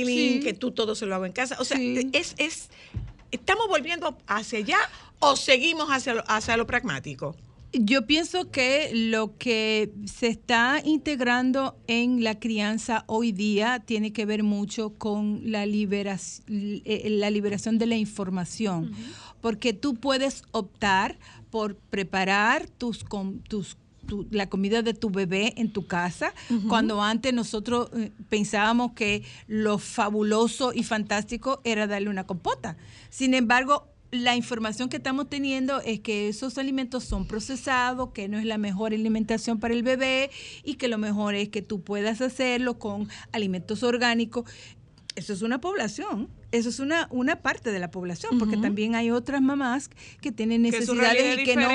[0.06, 0.40] Sí.
[0.42, 1.56] que tú todo se lo hago en casa.
[1.60, 2.10] O sea, Sí.
[2.12, 2.70] es, es,
[3.30, 4.78] ¿estamos volviendo hacia allá
[5.18, 7.34] o seguimos hacia lo, hacia lo pragmático?
[7.76, 14.26] Yo pienso que lo que se está integrando en la crianza hoy día tiene que
[14.26, 16.44] ver mucho con la, liberación,
[16.86, 18.92] la liberación de la información,
[19.40, 21.18] porque tú puedes optar
[21.50, 23.04] por preparar tus,
[23.48, 26.32] tus tu- la comida de tu bebé en tu casa,
[26.68, 32.76] cuando antes nosotros eh, pensábamos que lo fabuloso y fantástico era darle una compota.
[33.10, 38.38] Sin embargo, la información que estamos teniendo es que esos alimentos son procesados, que no
[38.38, 40.30] es la mejor alimentación para el bebé
[40.62, 44.48] y que lo mejor es que tú puedas hacerlo con alimentos orgánicos.
[45.16, 46.28] Eso es una población.
[46.56, 49.90] Eso es una, una parte de la población, porque también hay otras mamás
[50.20, 51.68] que tienen necesidades y que, no,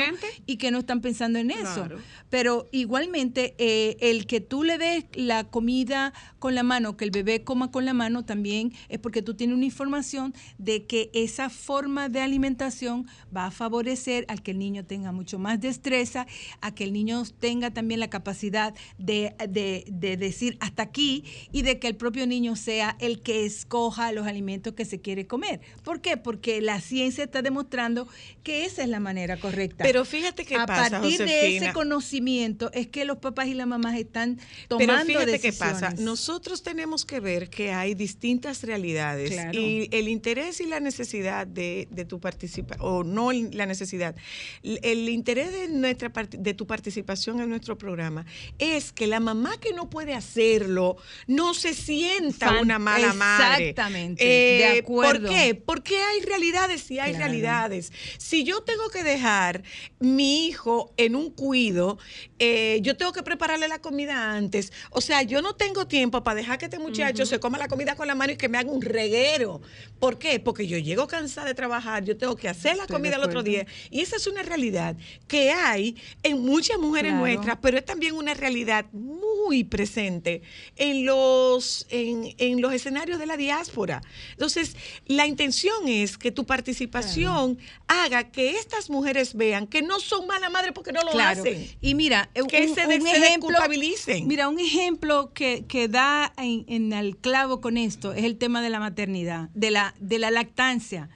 [0.46, 1.74] y que no están pensando en eso.
[1.76, 1.98] Claro.
[2.30, 7.12] Pero igualmente, eh, el que tú le des la comida con la mano, que el
[7.12, 11.50] bebé coma con la mano, también es porque tú tienes una información de que esa
[11.50, 16.26] forma de alimentación va a favorecer al que el niño tenga mucho más destreza,
[16.62, 21.64] a que el niño tenga también la capacidad de, de- de decir hasta aquí y
[21.64, 25.60] de que el propio niño sea el que escoja los alimentos que se quiere comer.
[25.84, 26.18] ¿Por qué?
[26.18, 28.08] Porque la ciencia está demostrando
[28.44, 29.84] que esa es la manera correcta.
[29.84, 33.68] Pero fíjate qué a pasa, partir de ese conocimiento es que los papás y las
[33.68, 35.94] mamás están Pero tomando fíjate qué pasa.
[36.00, 39.60] Nosotros tenemos que ver que hay distintas realidades Claro.
[39.60, 44.16] y el interés y la necesidad de, de tu participación, o no la necesidad,
[44.64, 48.26] el, interés de, nuestra, de tu participación en nuestro programa
[48.58, 50.98] es que la mamá que no puede hacerlo
[51.28, 53.70] no se sienta Fan- una mala madre.
[53.70, 55.28] Exactamente, de acuerdo.
[55.28, 55.56] ¿Por qué?
[55.56, 57.26] Porque hay realidades y hay Claro.
[57.26, 57.92] realidades.
[58.18, 59.64] Si yo tengo que dejar
[60.00, 61.98] mi hijo en un cuido,
[62.40, 64.72] eh, yo tengo que prepararle la comida antes.
[64.92, 67.96] O sea, yo no tengo tiempo para dejar que este muchacho se coma la comida
[67.96, 69.62] con la mano y que me haga un reguero.
[70.00, 70.40] ¿Por qué?
[70.40, 73.44] Porque yo llego cansada de trabajar, yo tengo que hacer la Estoy comida el otro
[73.44, 73.66] día.
[73.90, 74.96] Y esa es una realidad
[75.28, 77.26] que hay en muchas mujeres Claro.
[77.26, 80.42] nuestras, pero es también una realidad muy presente
[80.76, 84.02] en los, en, en los escenarios de la diáspora.
[84.40, 90.28] Entonces, la intención es que tu participación haga que estas mujeres vean que no son
[90.28, 91.42] mala madre porque no lo Claro.
[91.42, 91.68] hacen.
[91.82, 94.28] Y mira, eh, Que un, se un se ejemplo, desculpabilicen.
[94.30, 98.62] mira, un ejemplo que, que da en, en el clavo con esto es el tema
[98.62, 101.10] de la maternidad, de la, de la lactancia.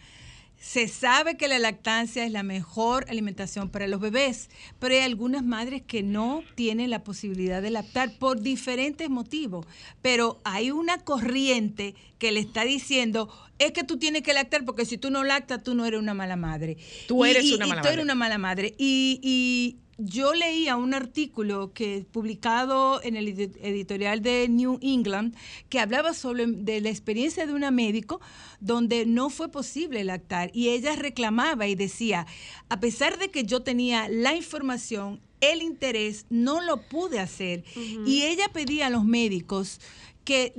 [0.65, 4.49] Se sabe que la lactancia es la mejor alimentación para los bebés,
[4.79, 9.65] pero hay algunas madres que no tienen la posibilidad de lactar por diferentes motivos.
[10.01, 14.85] Pero hay una corriente que le está diciendo, es que tú tienes que lactar porque
[14.85, 16.77] si tú no lactas, tú no eres una mala madre.
[17.09, 18.03] Tú eres y- una y mala tú eres madre.
[18.05, 18.73] una mala madre.
[18.77, 25.35] Y yo leía un artículo que publicado en el edi- editorial de New England
[25.69, 28.19] que hablaba sobre de la experiencia de una médico
[28.59, 32.25] donde no fue posible lactar y ella reclamaba y decía,
[32.69, 37.63] a pesar de que yo tenía la información, el interés, no lo pude hacer.
[38.07, 39.79] Y ella pedía a los médicos
[40.23, 40.53] que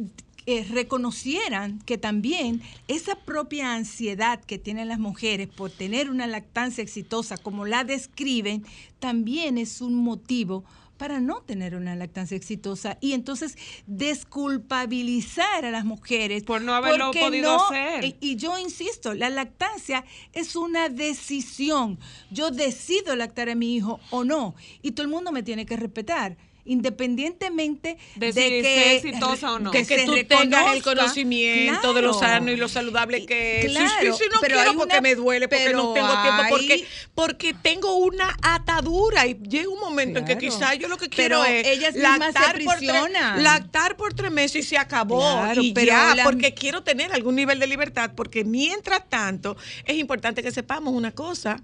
[0.47, 6.83] eh, reconocieran que también esa propia ansiedad que tienen las mujeres por tener una lactancia
[6.83, 8.65] exitosa, como la describen,
[8.99, 10.65] también es un motivo
[10.99, 17.11] para no tener una lactancia exitosa y entonces desculpabilizar a las mujeres Por no haberlo
[17.11, 18.05] podido no- hacer.
[18.05, 21.99] y- y yo insisto, la lactancia es una decisión.
[22.31, 24.55] Yo decido lactar a mi hijo o no.
[24.83, 26.37] Y todo el mundo me tiene que respetar.
[26.65, 29.71] Independientemente De de, si que sea exitosa o no.
[29.71, 33.67] De que tú tengas el conocimiento de lo sano y lo saludable que es.
[33.73, 36.43] Sí, Claro, sí, sí, no pero quiero porque una- me duele, porque no tengo tiempo,
[36.49, 41.09] porque, porque tengo una atadura y llega un momento en que quizás yo lo que
[41.09, 42.93] Pero quiero es ellas se lactar por, tres,
[43.39, 45.21] lactar por tres meses y se acabó.
[45.21, 49.57] Claro, y pero ya, la- porque quiero tener algún nivel de libertad, porque mientras tanto
[49.85, 51.63] es importante que sepamos una cosa.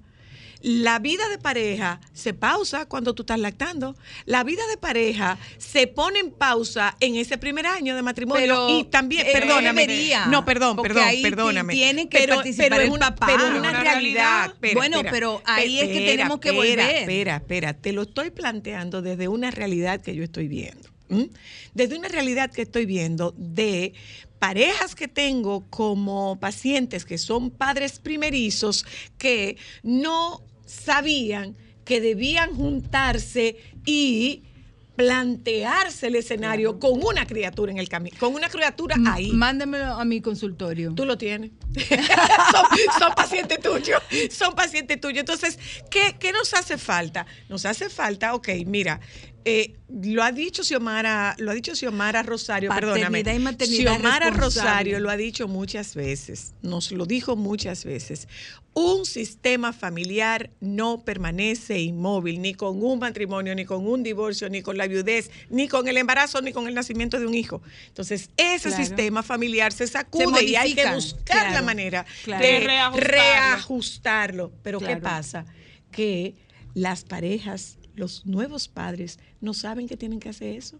[0.63, 3.97] La vida de pareja se pausa cuando tú estás lactando.
[4.27, 8.43] La vida de pareja se pone en pausa en ese primer año de matrimonio.
[8.43, 9.87] Pero, y también, eh, perdóname.
[9.87, 11.73] debería, no, perdón, perdón, perdóname.
[11.73, 13.27] tiene que participar es el una, papá.
[13.27, 14.47] Pero es Pero una una realidad.
[14.47, 15.13] Espera, Bueno, espera.
[15.13, 16.79] pero ahí es que tenemos que volver.
[16.79, 17.73] Espera, espera.
[17.75, 20.89] Te lo estoy planteando desde una realidad que yo estoy viendo.
[21.75, 23.95] Desde una realidad que estoy viendo de
[24.39, 28.87] parejas que tengo como pacientes que son padres primerizos
[29.19, 34.43] que no sabían que debían juntarse y
[34.95, 39.33] plantearse el escenario con una criatura en el camino, con una criatura ahí.
[39.33, 40.93] Mándamelo a mi consultorio.
[40.95, 41.53] Tú lo tienes.
[41.89, 44.03] son, son pacientes tuyos.
[44.31, 45.21] Son pacientes tuyos.
[45.21, 45.59] Entonces,
[45.91, 47.27] ¿qué, qué nos hace falta?
[47.49, 49.01] Nos hace falta, ok, mira,
[49.45, 53.21] eh, lo ha dicho Xiomara, lo ha dicho Xiomara Rosario, perdóname.
[53.21, 54.31] Y maternidad Xiomara.
[54.31, 58.29] Rosario lo ha dicho muchas veces, nos lo dijo muchas veces.
[58.73, 64.63] Un sistema familiar no permanece inmóvil, ni con un matrimonio, ni con un divorcio, ni
[64.63, 67.63] con la viudez, ni con el embarazo, ni con el nacimiento de un hijo.
[67.89, 68.85] Entonces, ese Claro.
[68.85, 72.45] sistema familiar se sacude y hay que buscar la manera claro.
[72.45, 73.11] de reajustarlo.
[73.11, 74.53] reajustarlo.
[74.63, 75.47] Pero ¿qué pasa?
[75.91, 76.35] Que
[76.75, 80.79] las parejas los nuevos padres no saben que tienen que hacer eso,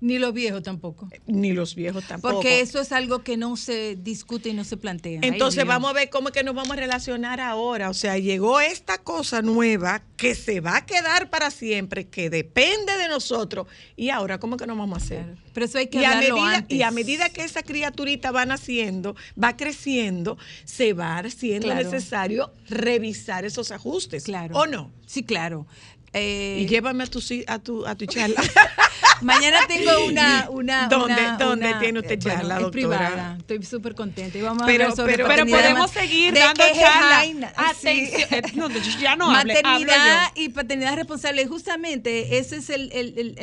[0.00, 1.08] Ni los viejos tampoco.
[1.26, 2.34] ni los viejos tampoco.
[2.34, 5.20] Porque eso es algo que no se discute y no se plantea.
[5.22, 7.88] Entonces vamos a ver cómo es que nos vamos a relacionar ahora.
[7.88, 12.96] O sea, llegó esta cosa nueva que se va a quedar para siempre, que depende
[12.98, 13.68] de nosotros.
[13.96, 15.24] Y ahora, ¿cómo es que nos vamos a hacer?
[15.24, 15.40] Claro.
[15.54, 16.78] Pero eso hay que Y a, medida, antes.
[16.78, 21.82] y a medida que esa criaturita va naciendo, va creciendo, se va haciendo Claro.
[21.90, 24.24] necesario revisar esos ajustes.
[24.24, 24.56] Claro.
[24.56, 24.92] ¿O no?
[25.06, 25.66] Sí, claro.
[26.12, 28.42] Eh, Y llévame a tu, a tu, a tu charla.
[29.22, 30.48] Mañana tengo una...
[30.50, 32.72] una ¿Dónde- una- dónde una- tiene usted eh, bueno, charla, es doctora?
[32.98, 33.36] privada.
[33.38, 34.38] Estoy súper contenta.
[34.38, 37.16] Y vamos a Pero- hablar sobre pero- Pero podemos seguir dando charla.
[37.16, 37.88] jaina, sí.
[37.88, 38.28] Atención.
[38.32, 38.68] eh, No,
[39.00, 40.42] ya no hable, hablo Maternidad yo.
[40.42, 41.46] y paternidad responsable.
[41.46, 43.36] Justamente ese es el, el,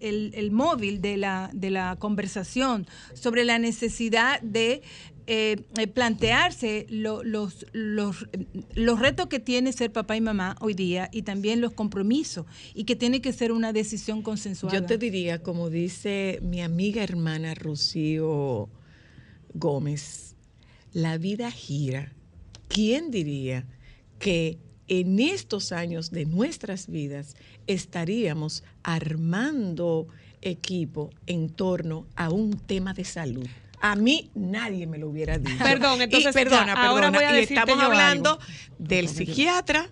[0.00, 4.82] el- el móvil de la, de la conversación sobre la necesidad de
[5.30, 8.26] eh, eh, plantearse lo- los, los,
[8.74, 12.84] los retos que tiene ser papá y mamá hoy día y también los compromisos y
[12.84, 14.78] que tiene que ser una decisión consensuada.
[14.78, 18.70] Yo te diría, como dice mi amiga hermana Rocío
[19.54, 20.34] Gómez,
[20.92, 22.12] la vida gira.
[22.68, 23.66] ¿Quién diría
[24.18, 24.58] que
[24.88, 30.08] en estos años de nuestras vidas estaríamos armando
[30.40, 33.46] equipo en torno a un tema de salud?
[33.80, 35.56] A mí nadie me lo hubiera dicho.
[35.62, 36.88] Perdón, Y entonces, perdona, ya, perdona.
[36.88, 38.42] ahora voy a y estamos hablando algo.
[38.78, 39.88] del psiquiatra,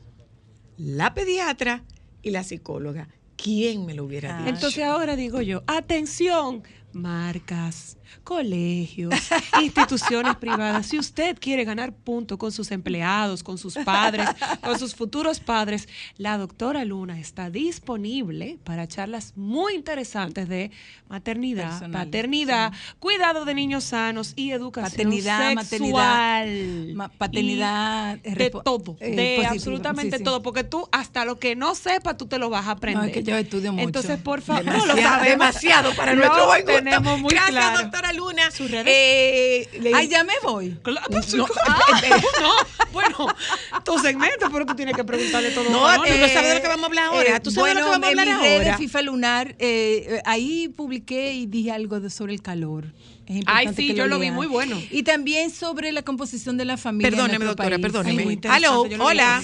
[0.77, 1.85] la pediatra
[2.23, 3.09] y la psicóloga.
[3.37, 4.49] ¿Quién me lo hubiera Ah, dicho?
[4.55, 6.63] Entonces ahora digo yo, atención,
[6.93, 9.15] marcas, colegios,
[9.63, 10.87] instituciones privadas.
[10.87, 14.29] Si usted quiere ganar punto con sus empleados, con sus padres,
[14.63, 20.71] con sus futuros padres, la doctora Luna está disponible para charlas muy interesantes de
[21.09, 25.95] maternidad, Personales, paternidad, cuidado de niños sanos y educación Paternidad, sexual.
[25.95, 30.25] maternidad, ma- paternidad, eh, de todo, eh, de absolutamente sí, sí.
[30.25, 33.03] todo, porque tú hasta lo que no sepas tú te lo vas a aprender.
[33.03, 33.85] No, es que yo estudio mucho.
[33.85, 35.29] Entonces, por favor, no, Demasiado, lo sabemos.
[35.29, 36.77] demasiado para Lo nuestro buen gusto.
[36.79, 37.81] tenemos muy Gracias, claro.
[37.97, 38.51] Doctora Luna.
[38.51, 38.87] Sus redes.
[38.89, 40.77] Eh, le- Ay, ya me voy.
[40.83, 42.53] Claro, pues, No, ah, eh, no,
[42.93, 43.27] bueno,
[43.85, 45.65] tu segmento, pero tú tienes que preguntarle todo.
[45.71, 46.05] No, Manolo.
[46.13, 47.41] tú no sabes de lo que vamos a hablar ahora.
[47.41, 48.79] Tú sabes de lo que vamos a hablar en mis redes ahora.
[48.79, 52.87] FIFA Lunar, eh, eh, ahí publiqué y dije algo de- sobre el calor.
[53.27, 54.81] Es importante Ay, sí, yo lo vi muy bueno.
[54.91, 57.11] Y también sobre la composición de la familia.
[57.11, 57.83] Perdóneme, doctora, país.
[57.83, 58.39] perdóneme.
[58.49, 59.43] Aló, hola.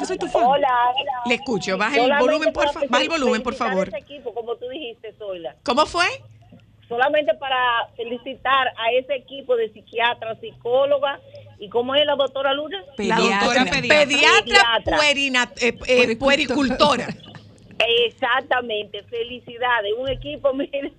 [0.00, 0.44] Yo soy tu fan.
[0.44, 0.68] Hola.
[1.26, 1.76] Le escucho.
[1.76, 2.88] Baja el volumen, por favor.
[2.88, 3.88] Baja el volumen, por favor.
[3.92, 5.56] a ese equipo, como tú dijiste, Zoila.
[5.64, 6.06] ¿Cómo fue?
[6.94, 11.20] Solamente para felicitar a ese equipo de psiquiatras, psicólogas
[11.58, 12.84] y cómo es la doctora Luna.
[12.98, 13.38] La Pediatra.
[13.40, 13.98] doctora Pediatra.
[14.06, 14.96] pediatra, Pediatra.
[14.96, 17.08] puerina- eh, eh, puericultora.
[18.06, 19.92] Exactamente, felicidades.
[19.98, 20.92] Un equipo, mire,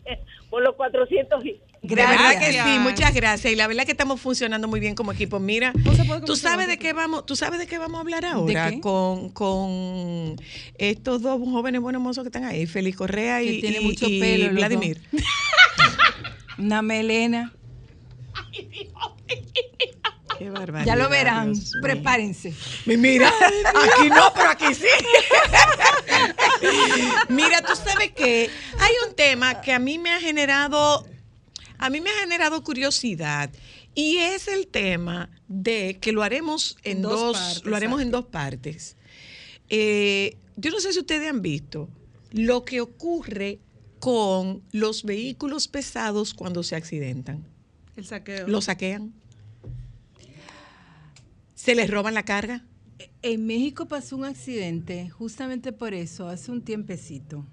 [0.50, 1.42] por los 400.
[1.86, 2.66] Y- De verdad que Gracias.
[2.68, 3.54] sí, muchas gracias.
[3.54, 5.40] Y la verdad que estamos funcionando muy bien como equipo.
[5.40, 5.74] Mira,
[6.08, 9.30] No tú sabes de qué vamos, tú sabes de qué vamos a hablar ahora con,
[9.30, 10.36] con
[10.78, 14.20] estos dos jóvenes buenos mozos que están ahí, Félix Correa Que y, tiene mucho y
[14.20, 15.02] pelo Vladimir.
[16.58, 17.54] Una melena.
[20.38, 20.86] Qué barbaridad.
[20.86, 21.54] Ya lo verán.
[21.54, 21.72] Dios.
[21.82, 22.54] Prepárense.
[22.86, 23.30] Mi- Mira,
[24.00, 24.88] aquí no, pero aquí sí.
[27.30, 31.06] Mira, tú sabes que hay un tema que a mí me ha generado,
[31.78, 33.52] a mí me ha generado curiosidad
[33.94, 38.02] y es el tema de que lo haremos en, En dos dos, partes, lo haremos
[38.02, 38.98] en dos partes.
[39.70, 41.90] Eh, yo no sé si ustedes han visto
[42.32, 43.60] lo que ocurre
[44.00, 47.46] con los vehículos pesados cuando se accidentan.
[47.96, 48.48] El saqueo.
[48.48, 49.14] Los saquean.
[51.56, 52.66] Se les roban la carga.
[53.22, 57.46] En México pasó un accidente, justamente por eso, hace un tiempecito.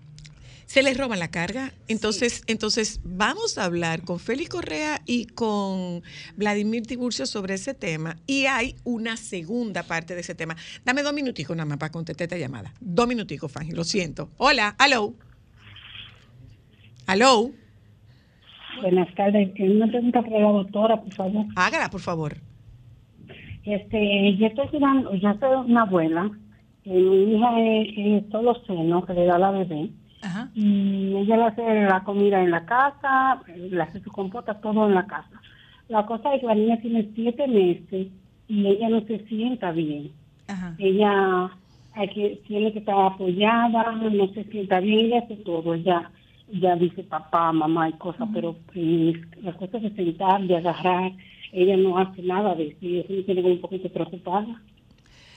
[0.72, 1.70] Se les roban la carga.
[1.86, 6.00] Entonces, entonces vamos a hablar con Félix Correa y con
[6.34, 8.16] Vladimir Tiburcio sobre ese tema.
[8.26, 10.56] Y hay una segunda parte de ese tema.
[10.82, 12.72] Dame dos minuticos nada más para contestar esta llamada.
[12.80, 14.30] Dos minuticos, Fanny, lo siento.
[14.38, 15.12] Hola, aló.
[17.06, 17.50] Aló.
[18.80, 19.50] Buenas tardes.
[19.56, 21.44] Eh, Una pregunta para la doctora, por favor.
[21.54, 22.36] Hágala, por favor.
[23.64, 26.30] Este, yo estoy cuidando, yo soy una abuela.
[26.86, 29.90] eh, mi hija es, es todo seno que le da la bebé.
[30.22, 30.50] Ajá.
[30.54, 34.94] Y ella le hace la comida en la casa, le hace su compota, todo en
[34.94, 35.40] la casa.
[35.88, 38.08] La cosa es que la niña tiene siete meses
[38.48, 40.12] y ella no se sienta bien.
[40.46, 40.74] Ajá.
[40.78, 41.50] Ella
[41.94, 45.74] hay que, tiene que estar apoyada, no se sienta bien, ella hace todo.
[45.74, 46.10] Ella,
[46.52, 49.12] ella dice papá, mamá y cosas, pero eh,
[49.42, 51.12] las cosas de sentar, de agarrar,
[51.52, 54.60] ella no hace nada de eso y eso me tiene un poquito preocupada.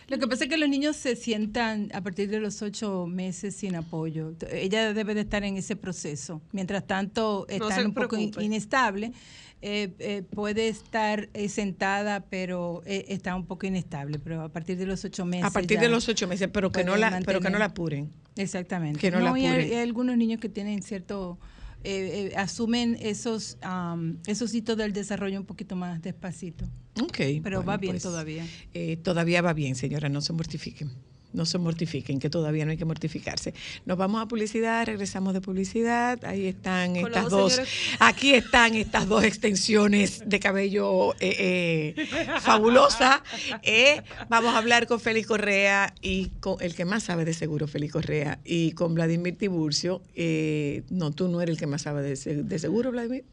[0.08, 3.56] Lo que pasa es que los niños se sientan a partir de los ocho meses
[3.56, 4.34] sin apoyo.
[4.52, 6.42] Ella debe de estar en ese proceso.
[6.52, 9.14] Mientras tanto, No está un poco in- inestable.
[9.62, 14.20] Eh, eh, puede estar eh, sentada, pero eh, está un poco inestable.
[14.20, 15.46] Pero a partir de los ocho meses.
[15.46, 18.12] A partir de los ocho meses, pero que no la, pero que no la apuren.
[18.36, 19.00] Exactamente.
[19.00, 19.66] Que no la hay, apuren.
[19.72, 21.40] hay algunos niños que tienen cierto.
[21.84, 26.66] eh, eh, asumen esos, am, esos hitos del desarrollo un poquito más despacito.
[27.02, 27.18] Ok.
[27.18, 28.46] Pero bueno, va bien pues, todavía.
[28.74, 30.92] eh, todavía va bien, señora, no se mortifiquen.
[31.34, 33.54] No se mortifiquen, que todavía no hay que mortificarse.
[33.86, 36.24] Nos vamos a publicidad, regresamos de publicidad.
[36.24, 37.52] Ahí están Con estas dos dos.
[37.56, 37.74] señores.
[38.00, 42.06] Aquí están estas dos extensiones de cabello eh, eh,
[42.40, 43.22] fabulosa.
[43.64, 47.68] Eh, vamos a hablar con Félix Correa y con el que más sabe de seguro,
[47.68, 50.02] Félix Correa, y con Vladimir Tiburcio.
[50.16, 53.26] Eh, no, tú no eres el que más sabe de, de seguro, Vladimir.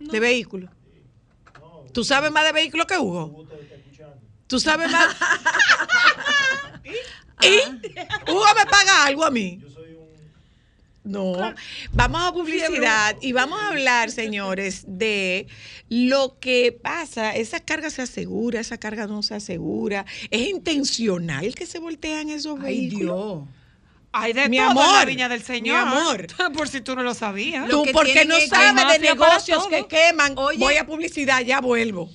[0.00, 0.70] De vehículos.
[1.92, 3.46] ¿Tú sabes más de vehículos que Hugo?
[4.46, 5.16] ¿Tú sabes más?
[7.42, 8.30] ¿Y?
[8.30, 9.62] ¿Hugo me paga algo a mí?
[11.04, 11.54] No,
[11.92, 15.48] vamos a publicidad y vamos a hablar, señores, de
[15.88, 17.34] lo que pasa.
[17.34, 20.06] Esa carga se asegura, esa carga no se asegura.
[20.30, 23.00] Es intencional que se voltean esos Ay, vehículos.
[23.00, 23.48] Dios.
[24.12, 26.26] Hay de Mi todo en la amor, viña del mi amor.
[26.54, 27.68] Por si tú no lo sabías.
[27.68, 30.34] Tú, que porque no sabes de negocios que queman.
[30.36, 30.58] Oye.
[30.58, 32.10] Voy a publicidad, ya vuelvo.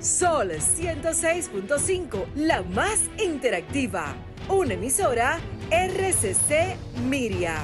[0.00, 4.14] Sol 106.5, la más interactiva.
[4.48, 5.40] Una emisora
[5.70, 7.58] RCC Miria.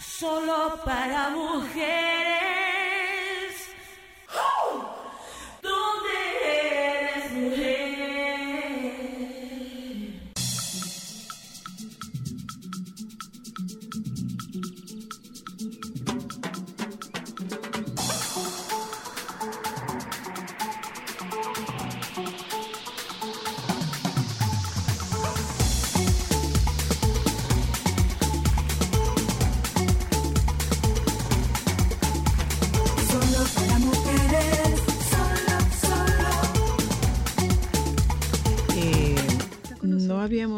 [0.00, 2.71] Solo para mujeres.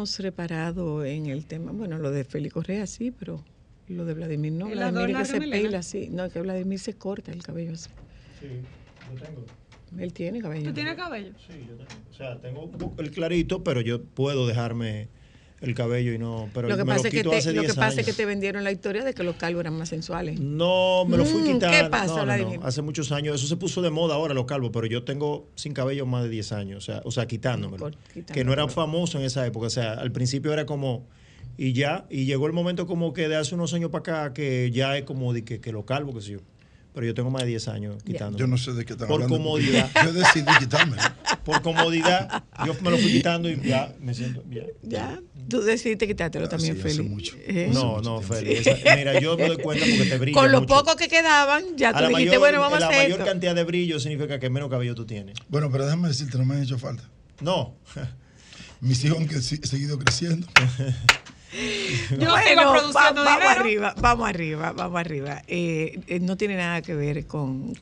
[0.05, 3.43] Habíamos reparado en el tema, bueno, lo de Félix Correa sí, pero
[3.87, 4.69] lo de Vladimir no.
[4.69, 6.09] ¿Y las dos Vladimir que se pela así.
[6.09, 7.89] No, que Vladimir se corta el cabello así.
[8.39, 8.47] Sí,
[9.09, 9.45] yo tengo.
[9.97, 10.65] Él tiene cabello.
[10.65, 11.31] ¿Tú tienes cabello?
[11.47, 12.01] Sí, yo tengo.
[12.09, 15.07] O sea, tengo el clarito, pero yo puedo dejarme
[15.61, 16.49] el cabello y no.
[16.53, 18.13] Pero lo que me pasa, lo es que te, lo que 10 pasa es que
[18.13, 20.39] te vendieron la historia de que los calvos eran más sensuales.
[20.39, 21.89] No, me lo fui Mm, ¿qué quitando.
[21.91, 22.25] pasa, No, no, no.
[22.25, 22.59] Vladimir?
[22.63, 25.73] Hace muchos años, eso se puso de moda ahora, los calvos, pero yo tengo sin
[25.73, 27.91] cabello más de 10 años, o sea, o sea quitándomelo.
[28.33, 31.07] Que no era famoso en esa época, o sea, al principio era como,
[31.57, 34.71] y ya, y llegó el momento como que de hace unos años para acá, que
[34.71, 36.39] ya es como de que, que lo calvo, que sé yo.
[36.95, 38.39] Pero yo tengo más de 10 años quitándome.
[38.39, 39.35] Yo no sé de qué están Por hablando.
[39.37, 39.91] comodidad.
[40.03, 40.95] Yo decidí quitarme.
[41.43, 44.67] Por comodidad, yo me lo fui quitando y ya me siento bien.
[44.81, 45.19] Ya,
[45.49, 47.09] tú decidiste quitártelo Ah, también, sí, hace Félix.
[47.09, 47.35] mucho.
[47.45, 48.53] Eh, No, no, Feli.
[48.53, 50.73] esa- Mira, yo me doy cuenta porque te brilla Con los mucho.
[50.73, 53.19] pocos que quedaban, ya A tú la dijiste, mayor, bueno, vamos a la hacer mayor
[53.19, 53.29] esto.
[53.29, 55.35] cantidad de brillo significa que menos cabello tú tienes.
[55.49, 57.03] Bueno, pero déjame decirte, no me han hecho falta.
[57.41, 57.75] No.
[58.79, 60.47] Mis hijos han seguido creciendo.
[62.11, 65.41] Yo sigo Bueno, va- vamos arriba, vamos arriba, vamos arriba.
[65.47, 67.73] Eh, eh, no tiene nada que ver con,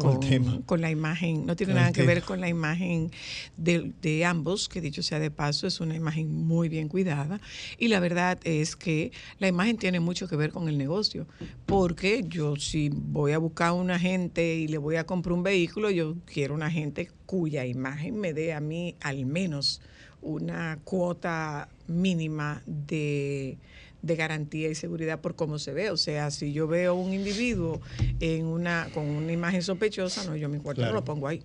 [0.66, 2.14] Con la imagen, no tiene nada que tema.
[2.14, 3.12] ver con la imagen
[3.58, 7.40] de, de ambos, que dicho sea de paso, es una imagen muy bien cuidada.
[7.78, 11.28] Y la verdad es que la imagen tiene mucho que ver con el negocio,
[11.66, 15.44] porque yo si voy a buscar a una gente y le voy a comprar un
[15.44, 19.82] vehículo, yo quiero una gente cuya imagen me dé a mí al menos
[20.22, 23.58] una cuota mínima de,
[24.02, 25.90] de garantía y seguridad por cómo se ve.
[25.90, 27.82] O sea, si yo veo un individuo
[28.20, 30.94] en una, con una imagen sospechosa, no, yo mi cuarto Claro.
[30.94, 31.42] no lo pongo ahí.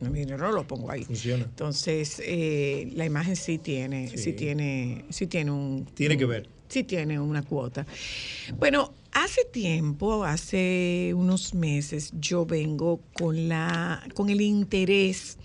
[0.00, 1.04] No, mi dinero no lo pongo ahí.
[1.04, 1.44] Funciona.
[1.44, 4.18] Entonces, eh, la imagen sí tiene, sí.
[4.18, 4.32] Sí.
[4.32, 6.48] tiene, sí tiene un Tiene que ver.
[6.68, 7.86] Sí tiene una cuota.
[8.58, 15.38] Bueno, hace tiempo, hace unos meses, yo vengo con la, con el interés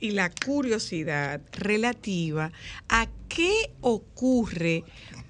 [0.00, 2.52] y la curiosidad relativa
[2.88, 4.84] a qué ocurre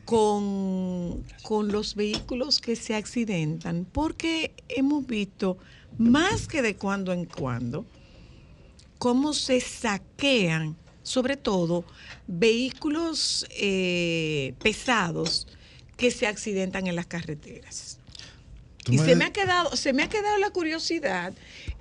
[0.05, 5.59] con, con los vehículos que se accidentan, porque hemos visto
[5.99, 7.85] más que de cuando en cuando
[8.99, 11.85] cómo se saquean, sobre todo,
[12.27, 15.47] vehículos eh, pesados
[15.97, 17.99] que se accidentan en las carreteras.
[18.89, 21.33] Y me- se me ha quedado, se me ha quedado la curiosidad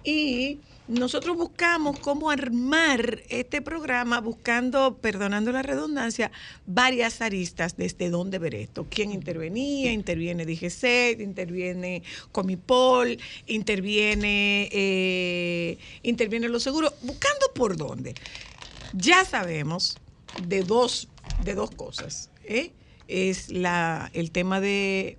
[0.04, 6.32] y nosotros buscamos cómo armar este programa buscando, perdonando la redundancia,
[6.68, 8.86] varias aristas desde dónde ver esto.
[8.90, 9.92] ¿Quién intervenía?
[9.92, 13.18] Interviene DGC, interviene Comipol,
[13.48, 18.14] interviene, eh, interviene los seguros, buscando por dónde.
[18.94, 19.98] Ya sabemos
[20.48, 21.10] de dos,
[21.44, 22.30] de dos cosas.
[22.44, 22.72] ¿eh?
[23.08, 25.18] Es la, el tema de,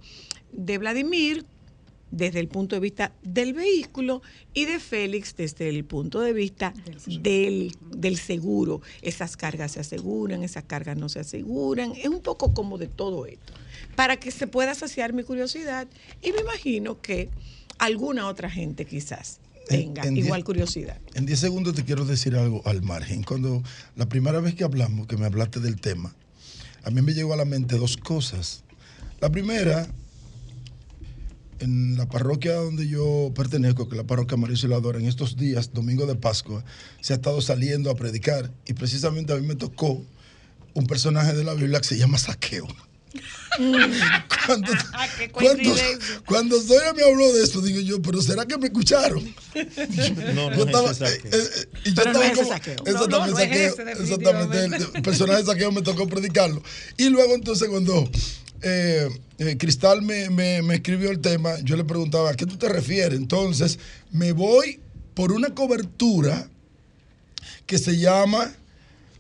[0.53, 1.45] de Vladimir
[2.11, 4.23] desde el punto de vista del vehículo
[4.55, 6.73] y de Félix desde el punto de vista
[7.07, 8.81] del, del seguro.
[9.03, 11.93] Esas cargas se aseguran, esas cargas no se aseguran.
[11.97, 13.53] Es un poco como de todo esto.
[13.95, 15.89] Para que se pueda saciar mi curiosidad
[16.23, 17.29] y me imagino que
[17.79, 20.99] alguna otra gente quizás tenga en igual curiosidad.
[21.15, 23.23] En 10 segundos te quiero decir algo al margen.
[23.23, 23.63] Cuando
[23.97, 26.15] la primera vez que hablamos, que me hablaste del tema,
[26.85, 28.63] a mí me llegó a la mente dos cosas.
[29.21, 29.89] La primera,
[31.61, 35.73] en la parroquia donde yo pertenezco, que es la parroquia María Auxiliadora, en estos días,
[35.73, 36.65] domingo de Pascua,
[37.01, 40.03] se ha estado saliendo a predicar y precisamente a mí me tocó
[40.75, 42.67] un personaje de la Biblia que se llama Saqueo.
[44.47, 45.75] cuando, Ah, qué cuando,
[46.27, 49.25] cuando Zoya me habló de eso, digo yo, pero ¿será que me escucharon?
[50.35, 51.31] No, no Yo es estaba- ese saqueo.
[51.33, 52.75] eh, eh, y yo Pero no estaba es ese como- saqueo.
[52.75, 54.59] Exactamente, No, no, no es saqueo, ese, exactamente.
[54.59, 54.97] El, definitivamente.
[54.99, 56.63] el personaje de saqueo me tocó predicarlo.
[56.99, 58.09] Y luego entonces cuando
[58.63, 62.57] eh, eh, Cristal me, me- me escribió el tema, yo le preguntaba, ¿a qué tú
[62.57, 63.19] te refieres?
[63.19, 63.79] Entonces
[64.11, 64.81] me voy
[65.15, 66.49] por una cobertura
[67.67, 68.53] que se llama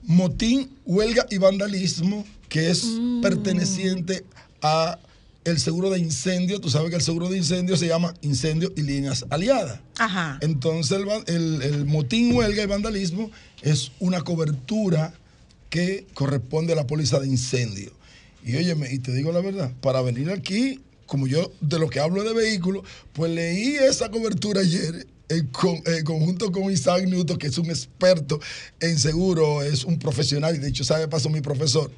[0.02, 3.20] Motín, Huelga y Vandalismo, que es Mm.
[3.22, 4.24] perteneciente
[4.62, 4.98] a
[5.44, 6.60] el seguro de incendio.
[6.60, 9.80] Tú sabes que el seguro de incendio se llama Incendio y Líneas Aliadas.
[9.98, 10.38] Ajá.
[10.42, 13.30] Entonces el, el- el motín, huelga y vandalismo
[13.62, 15.12] es una cobertura
[15.70, 17.92] que corresponde a la póliza de incendio.
[18.46, 22.00] Y óyeme, y te digo la verdad, para venir aquí, como yo de lo que
[22.00, 27.36] hablo de vehículos, pues leí esa cobertura ayer en, con- en conjunto con Isaac Newton,
[27.38, 28.38] que es un experto
[28.80, 31.90] en seguro, es un profesional, y de hecho, sabe, pasó mi profesor.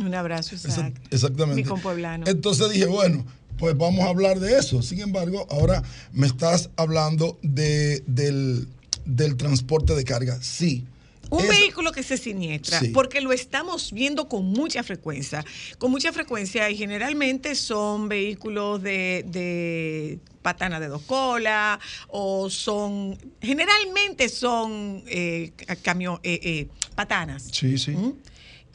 [0.00, 1.00] Un abrazo, Isaac.
[1.12, 1.62] Exactamente.
[1.62, 2.26] Mi compueblano.
[2.26, 3.24] Entonces dije, bueno,
[3.58, 4.82] pues vamos a hablar de eso.
[4.82, 8.66] Sin embargo, ahora me estás hablando de, del,
[9.04, 10.38] del transporte de carga.
[10.42, 10.84] Sí.
[11.30, 12.88] Un Es- vehículo que se siniestra, Sí.
[12.88, 15.44] porque lo estamos viendo con mucha frecuencia,
[15.78, 23.16] con mucha frecuencia y generalmente son vehículos de, de patana de dos colas o son,
[23.40, 25.52] generalmente son eh,
[25.82, 27.48] camión, eh, eh, patanas.
[27.50, 27.92] Sí, sí.
[27.92, 28.12] ¿Mm?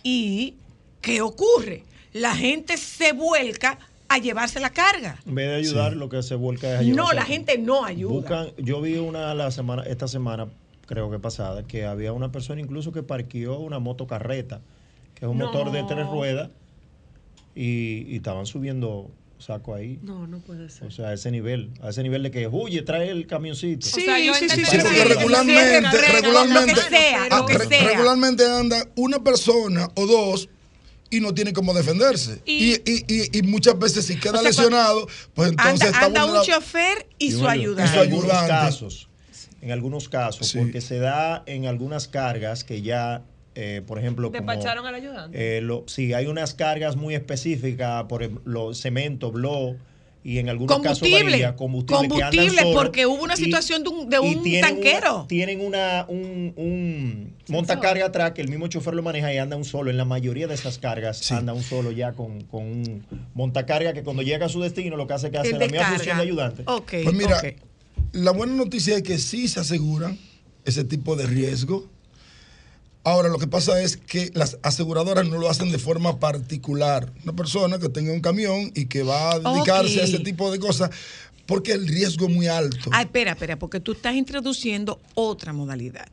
[0.04, 0.56] ¿Y
[1.02, 1.84] qué ocurre?
[2.14, 3.78] La gente se vuelca
[4.08, 5.20] a llevarse la carga.
[5.28, 7.86] En vez de ayudar, lo que se vuelca es a No, llevarse la gente no
[7.86, 8.12] ayuda.
[8.14, 10.48] Buscan, yo vi una la semana, esta semana,
[10.90, 14.62] creo que pasada, que había una persona incluso que parqueó una motocarreta,
[15.14, 15.46] que es un No.
[15.46, 16.50] motor de tres ruedas,
[17.56, 20.00] y, y estaban subiendo saco ahí.
[20.02, 20.88] No, no puede ser.
[20.88, 23.88] O sea, a ese nivel, a ese nivel de que, huye, trae el camioncito.
[23.88, 26.82] Sí, O sea, yo sí, Sí, que porque sí, regularmente, regularmente,
[27.32, 27.46] ah,
[27.86, 30.50] regularmente anda una persona o dos
[31.12, 32.42] y no tiene cómo defenderse.
[32.46, 36.06] Y, y, y- y muchas veces si queda O sea, lesionado, pues entonces Anda, está
[36.06, 37.98] anda un chofer y, su en ayudante.
[38.00, 38.00] ayudante.
[38.16, 39.09] algunos casos,
[39.62, 40.58] en algunos casos, Sí.
[40.60, 43.24] porque se da en algunas cargas que ya,
[43.56, 45.58] eh, por ejemplo, como, Despacharon al ayudante.
[45.58, 49.78] eh, lo, sí, hay unas cargas muy específicas, por ejemplo, cemento, blow,
[50.22, 54.10] y en algunos casos Combustible, varía, combustible, combustible, porque hubo una y- situación de un,
[54.10, 55.16] de y un tienen tanquero.
[55.20, 59.56] una- tienen una, un, un montacarga atrás que el mismo chofer lo maneja y anda
[59.56, 59.90] un solo.
[59.90, 64.04] En la mayoría de esas cargas anda un solo ya con, con un montacarga que
[64.04, 66.24] cuando llega a su destino lo que hace es que hace la misma función de
[66.24, 66.64] ayudante.
[66.68, 67.56] Ok, Pues mira, ok.
[68.12, 70.18] La buena noticia es que sí se aseguran
[70.66, 71.88] ese tipo de riesgo.
[73.04, 77.12] Ahora, lo que pasa es que las aseguradoras no lo hacen de forma particular.
[77.24, 80.60] Una persona que tenga un camión y que va a dedicarse a ese tipo de
[80.60, 80.90] cosas,
[81.46, 82.90] porque el riesgo es muy alto.
[82.94, 86.10] Ah, espera, espera, porque tú estás introduciendo otra modalidad.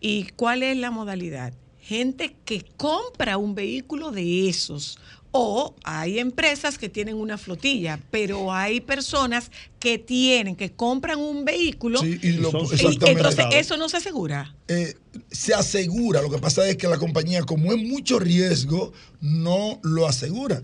[0.00, 1.54] ¿Y cuál es la modalidad?
[1.80, 4.98] Gente que compra un vehículo de esos.
[5.32, 11.44] O hay empresas que tienen una flotilla, pero hay personas que tienen, que compran un
[11.44, 14.54] vehículo Sí, y lo- y entonces eso no se asegura.
[14.68, 14.94] eh,
[15.30, 16.22] se asegura.
[16.22, 20.62] Lo que pasa es que la compañía, como es mucho riesgo, no lo asegura.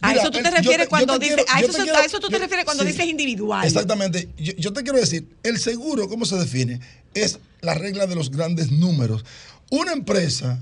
[0.00, 1.60] A eso tú te refieres cuando a
[2.04, 3.64] eso, tú te refieres dices individual.
[3.64, 4.28] Exactamente.
[4.36, 6.80] Yo, yo te quiero decir, el seguro, ¿cómo se define?
[7.14, 9.24] Es la regla de los grandes números.
[9.70, 10.58] Una empresa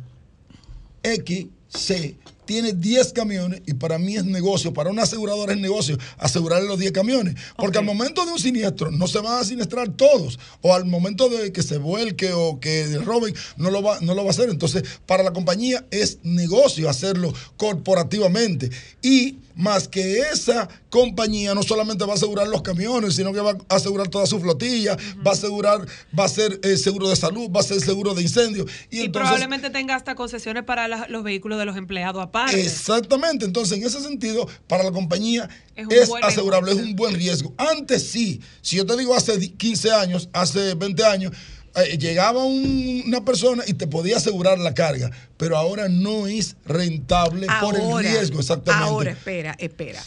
[1.03, 2.17] X, C,
[2.51, 6.81] tiene 10 camiones y para mí es negocio, para una aseguradora es negocio asegurarle los
[6.81, 7.37] 10 camiones.
[7.57, 10.37] Porque al momento de un siniestro no se van a siniestrar todos.
[10.61, 14.25] O al momento de que se vuelque o que roben, no lo va, no lo
[14.25, 14.51] va a hacer.
[14.51, 18.69] Entonces, para la compañía es negocio hacerlo corporativamente.
[19.01, 23.53] Y más que esa compañía no solamente va a asegurar los camiones, sino que va
[23.69, 25.87] a asegurar toda su flotilla, va a asegurar,
[26.19, 28.65] va a ser eh, seguro de salud, va a ser seguro de incendio.
[28.91, 32.61] Y, Y, entonces, probablemente tenga hasta concesiones para la- los vehículos de los empleados aparte.
[32.61, 33.45] Exactamente.
[33.45, 37.55] Entonces, en ese sentido, para la compañía Es asegurable, es un buen riesgo.
[37.57, 41.33] Antes sí, si yo te digo hace di- 15 años, hace 20 años,
[41.77, 46.57] eh, llegaba un- una persona y te podía asegurar la carga, pero ahora no es
[46.65, 48.87] rentable por el riesgo, exactamente.
[48.89, 50.03] Ahora, espera, espera.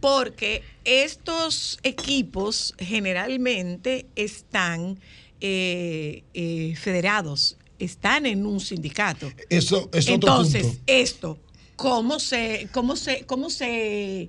[0.00, 4.98] Porque estos equipos generalmente están
[5.42, 9.30] eh, eh, federados, están en un sindicato.
[9.48, 10.82] Eso es otro Entonces, punto.
[10.86, 11.38] esto,
[11.76, 14.28] ¿cómo se, cómo se, cómo se,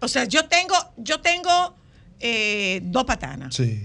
[0.00, 1.74] o sea, yo tengo, yo tengo
[2.20, 3.54] eh, dos patanas.
[3.56, 3.80] Sí.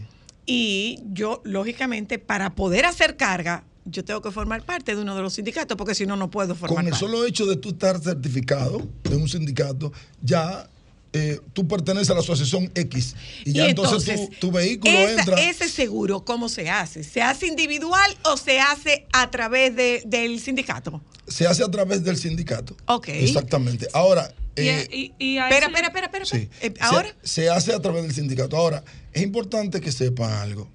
[0.50, 5.22] Y yo, lógicamente, para poder hacer carga, yo tengo que formar parte de uno de
[5.22, 7.06] los sindicatos, porque si no, no puedo formar Con el parte.
[7.06, 9.91] solo hecho de tú estar certificado de un sindicato,
[10.22, 10.70] ya
[11.14, 13.16] eh, tú perteneces a la asociación X.
[13.45, 15.41] Y ya entonces, tu, tu vehículo esa- entra.
[15.41, 17.04] Ese seguro, ¿cómo se hace?
[17.04, 21.02] ¿Se hace individual o se hace a través de- del sindicato?
[21.28, 22.76] Se hace a través del sindicato.
[22.86, 23.10] Ok.
[23.10, 23.88] Exactamente.
[23.93, 24.34] Ahora.
[24.60, 26.26] Eh, y- y a Espera, espera, espera, espera.
[26.26, 26.50] Sí.
[26.62, 28.58] Eh, Se- Ahora, Se, hace a través del sindicato.
[28.58, 28.84] Ahora,
[29.18, 30.68] es importante que sepan algo.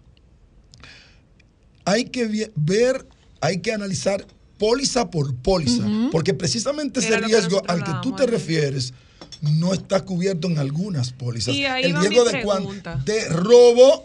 [1.84, 3.06] Hay que ver,
[3.40, 4.24] hay que analizar
[4.58, 8.34] póliza por póliza, porque precisamente ese Era lo que riesgo al que tú te ayer.
[8.34, 8.94] refieres
[9.40, 11.52] no está cubierto en algunas pólizas.
[11.54, 14.04] Y ahí El va riesgo mi de, cuan- de robo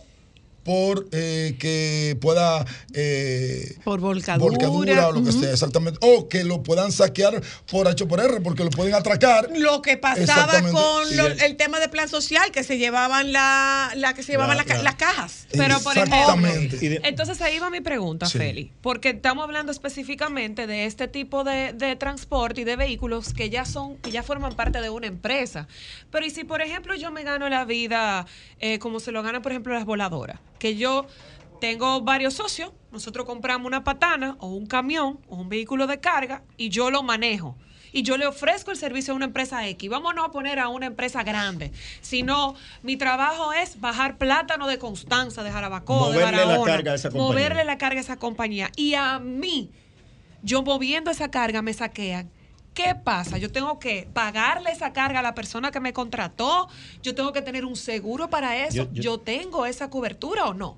[0.68, 4.50] por eh, que pueda eh, por volcadura.
[4.52, 5.98] volcadura o lo que sea, exactamente.
[6.02, 7.42] O que lo puedan saquear
[7.72, 9.50] por H por R, porque lo pueden atracar.
[9.56, 14.14] Lo que pasaba con lo- el- tema de plan social, que se llevaban la, la
[14.14, 15.48] que se llevaban La- la ca- la- las cajas.
[15.54, 16.36] Pero por ejemplo,
[17.04, 18.38] entonces ahí va mi pregunta, Sí.
[18.38, 23.50] Feli, porque estamos hablando específicamente de este tipo de, de transporte y de vehículos que
[23.50, 25.68] ya son, que ya forman parte de una empresa.
[26.12, 28.26] Pero y si por ejemplo yo me gano la vida
[28.60, 31.08] eh, como se lo ganan por ejemplo las voladoras, que yo
[31.60, 36.44] tengo varios socios, nosotros compramos una patana o un camión o un vehículo de carga
[36.56, 37.58] y yo lo manejo.
[37.92, 39.90] Y yo le ofrezco el servicio a una empresa X.
[39.90, 41.72] Vámonos a poner a una empresa grande.
[42.02, 42.54] Si no,
[42.84, 46.72] mi trabajo es bajar plátano de Constanza, de Jarabacoa, de Moverle la Barahona.
[46.72, 47.28] carga a esa compañía.
[47.28, 48.72] Moverle la carga a esa compañía.
[48.76, 49.72] Y a mí,
[50.44, 52.30] yo moviendo esa carga, me saquean.
[52.78, 53.40] ¿Qué pasa?
[53.40, 56.68] Yo tengo que pagarle esa carga a la persona que me contrató.
[57.02, 58.76] Yo tengo que tener un seguro para eso.
[58.78, 60.78] Yo- Yo, yo- tengo esa cobertura o no?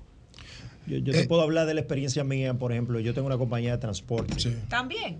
[0.86, 1.16] Yo, yo Eh.
[1.22, 4.40] te puedo hablar de la experiencia mía, por ejemplo, yo tengo una compañía de transporte.
[4.40, 4.56] Sí.
[4.70, 5.18] También.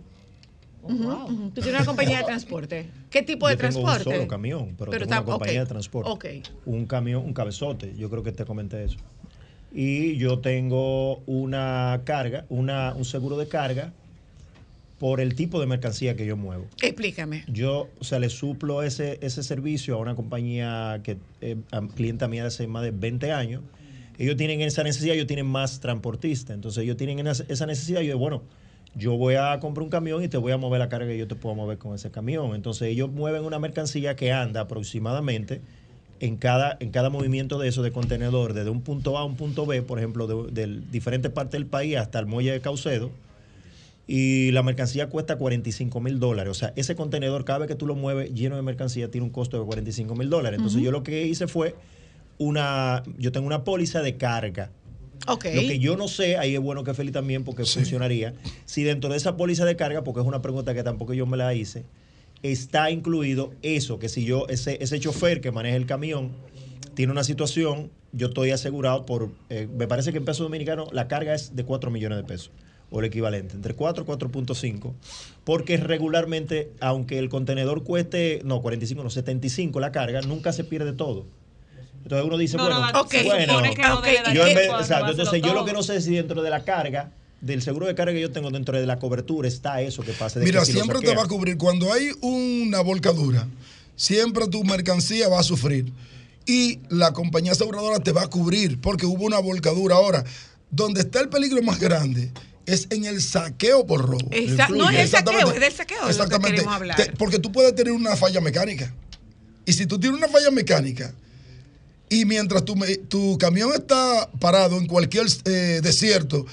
[0.83, 1.51] Ujú.
[1.55, 2.89] Tú tienes una compañía de transporte.
[3.11, 4.09] ¿Qué tipo de yo tengo transporte?
[4.09, 6.43] un solo camión, pero, tengo está- una compañía de transporte.
[6.65, 8.97] Un camión, un cabezote, yo creo que te comenté eso.
[9.75, 13.93] Y yo tengo una carga, una, un seguro de carga
[15.01, 16.67] por el tipo de mercancía que yo muevo.
[16.83, 17.45] Explícame.
[17.49, 21.57] Yo, o sea, le suplo ese, ese servicio a una compañía que es
[21.97, 23.63] clienta mía de hace más de 20 años.
[24.19, 26.55] Ellos tienen esa necesidad, ellos tienen más transportistas.
[26.55, 28.03] Entonces ellos tienen esa necesidad.
[28.03, 28.43] Yo, bueno,
[28.95, 31.27] yo voy a comprar un camión y te voy a mover la carga que yo
[31.27, 32.55] te puedo mover con ese camión.
[32.55, 35.63] Entonces ellos mueven una mercancía que anda aproximadamente
[36.21, 39.37] en cada, en cada movimiento de eso de contenedor, desde un punto A a un
[39.37, 43.11] punto B, por ejemplo, de, de diferentes partes del país hasta el muelle de Caucedo
[44.13, 46.51] y la mercancía cuesta 45 mil dólares.
[46.51, 49.31] O sea, ese contenedor, cada vez que tú lo mueves lleno de mercancía, tiene un
[49.31, 50.59] costo de 45 mil dólares.
[50.59, 51.77] Entonces, yo lo que hice fue
[52.39, 53.03] una.
[53.19, 54.71] Yo tengo una póliza de carga.
[55.29, 55.45] Ok.
[55.55, 57.79] Lo que yo no sé, ahí es bueno que Feli también, porque Sí.
[57.79, 58.35] funcionaría.
[58.65, 61.37] Si dentro de esa póliza de carga, porque es una pregunta que tampoco yo me
[61.37, 61.85] la hice,
[62.43, 66.31] está incluido eso, que si yo, ese, ese chofer que maneja el camión,
[66.95, 71.07] tiene una situación, yo estoy asegurado por, eh, me parece que en peso dominicano la
[71.07, 72.51] carga es de 4 millones de pesos,
[72.91, 74.93] o el equivalente, entre 4 y 4.5,
[75.45, 80.93] porque regularmente, aunque el contenedor cueste, no, 45, no, 75 la carga, nunca se pierde
[80.93, 81.27] todo.
[82.03, 85.65] Entonces uno dice, No, bueno, no, bueno, no yo en vez- exacto, entonces yo lo
[85.65, 88.31] que no sé es si dentro de la carga, del seguro de carga que yo
[88.31, 91.15] tengo dentro de la cobertura, está eso que pase de Mira, que si siempre te
[91.15, 91.57] va a cubrir.
[91.57, 93.49] Cuando hay una volcadura,
[93.97, 95.93] siempre tu mercancía va a sufrir.
[96.47, 99.95] Y la compañía aseguradora te va a cubrir porque hubo una volcadura.
[99.95, 100.25] Ahora,
[100.71, 102.31] donde está el peligro más grande
[102.73, 104.29] es en el saqueo por robo.
[104.31, 106.51] Esa- no es el saqueo, es del saqueo de lo que Exactamente.
[106.57, 106.97] queremos hablar.
[106.97, 108.93] Te- porque tú puedes tener una falla mecánica.
[109.67, 111.13] Y si tú tienes una falla mecánica
[112.09, 112.75] y mientras tu,
[113.09, 116.47] tu camión está parado en cualquier eh, desierto,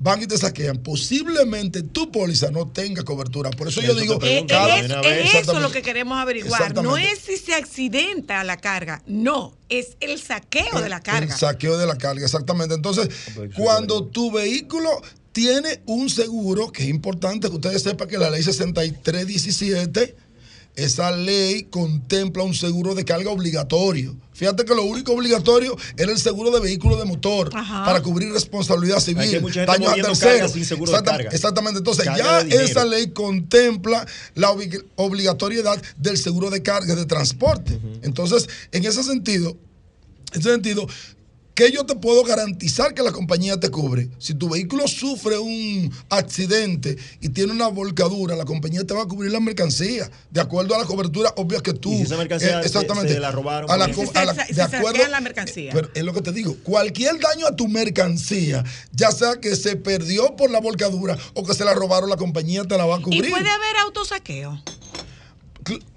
[0.00, 0.78] van y te saquean.
[0.78, 3.50] Posiblemente tu póliza no tenga cobertura.
[3.50, 5.34] Por eso yo digo, es, es vez.
[5.34, 6.74] eso lo que queremos averiguar.
[6.82, 11.34] No es si se accidenta la carga, no, es el saqueo de la carga.
[11.34, 12.74] El saqueo de la carga, exactamente.
[12.74, 13.08] Entonces,
[13.56, 18.42] cuando tu vehículo tiene un seguro, que es importante que ustedes sepan que la ley
[18.42, 20.16] 6317,
[20.76, 24.16] esa ley contempla un seguro de carga obligatorio.
[24.32, 27.84] Fíjate que lo único obligatorio era el seguro de vehículo de motor Ajá.
[27.84, 30.52] para cubrir responsabilidad civil, daños a terceros.
[31.34, 31.78] Exactamente.
[31.78, 34.06] Entonces, Carga ya esa ley contempla
[34.36, 37.80] la obli- obligatoriedad del seguro de carga de transporte.
[38.02, 39.56] Entonces, en ese sentido,
[40.32, 40.86] en ese sentido,
[41.58, 44.08] ¿qué yo te puedo garantizar que la compañía te cubre?
[44.20, 49.06] Si tu vehículo sufre un accidente y tiene una volcadura, la compañía te va a
[49.06, 51.92] cubrir la mercancía, de acuerdo a la cobertura obvia que tú.
[51.92, 53.12] Y si esa mercancía eh, se- exactamente.
[53.12, 54.20] se la robaron, A la ejemplo.
[54.20, 55.08] a la- se- de se acuerdo.
[55.08, 55.72] la mercancía.
[55.74, 56.54] Pero es lo que te digo.
[56.62, 61.54] Cualquier daño a tu mercancía, ya sea que se perdió por la volcadura o que
[61.54, 63.30] se la robaron, la compañía te la va a Y cubrir.
[63.30, 64.62] puede haber autosaqueo.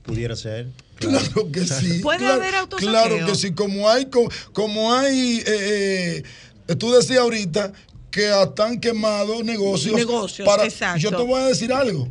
[0.03, 0.67] Pudiera ser.
[0.95, 1.99] Claro que sí.
[1.99, 2.91] Puede claro, haber autosaqueo.
[2.91, 3.53] Claro que sí.
[3.53, 6.23] Como hay, como, como hay, eh,
[6.67, 7.73] eh, tú decías ahorita
[8.11, 9.95] que están quemados negocios.
[9.95, 10.99] Negocios, exacto.
[10.99, 12.07] Yo te voy a decir algo.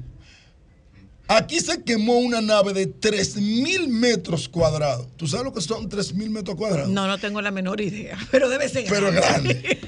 [1.33, 5.07] Aquí se quemó una nave de 3.000 metros cuadrados.
[5.17, 6.89] ¿Tú sabes lo que son 3.000 metros cuadrados?
[6.91, 9.79] No, no tengo la menor idea, pero debe ser Pero grande.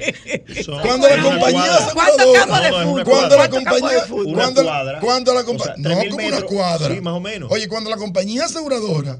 [0.83, 3.05] Cuando la compañía ¿Cuántos campos de aseguradora- fútbol?
[3.05, 4.01] Cuando la ¿Cuántos campos compañía.
[4.03, 4.35] de fútbol?
[4.35, 5.01] Cuando, Una cuadra.
[5.01, 5.75] cuando la O compañía.
[5.75, 6.95] sea, no 3.000 como una cuadra.
[6.95, 7.51] Sí, más o menos.
[7.53, 9.19] Oye, cuando la compañía aseguradora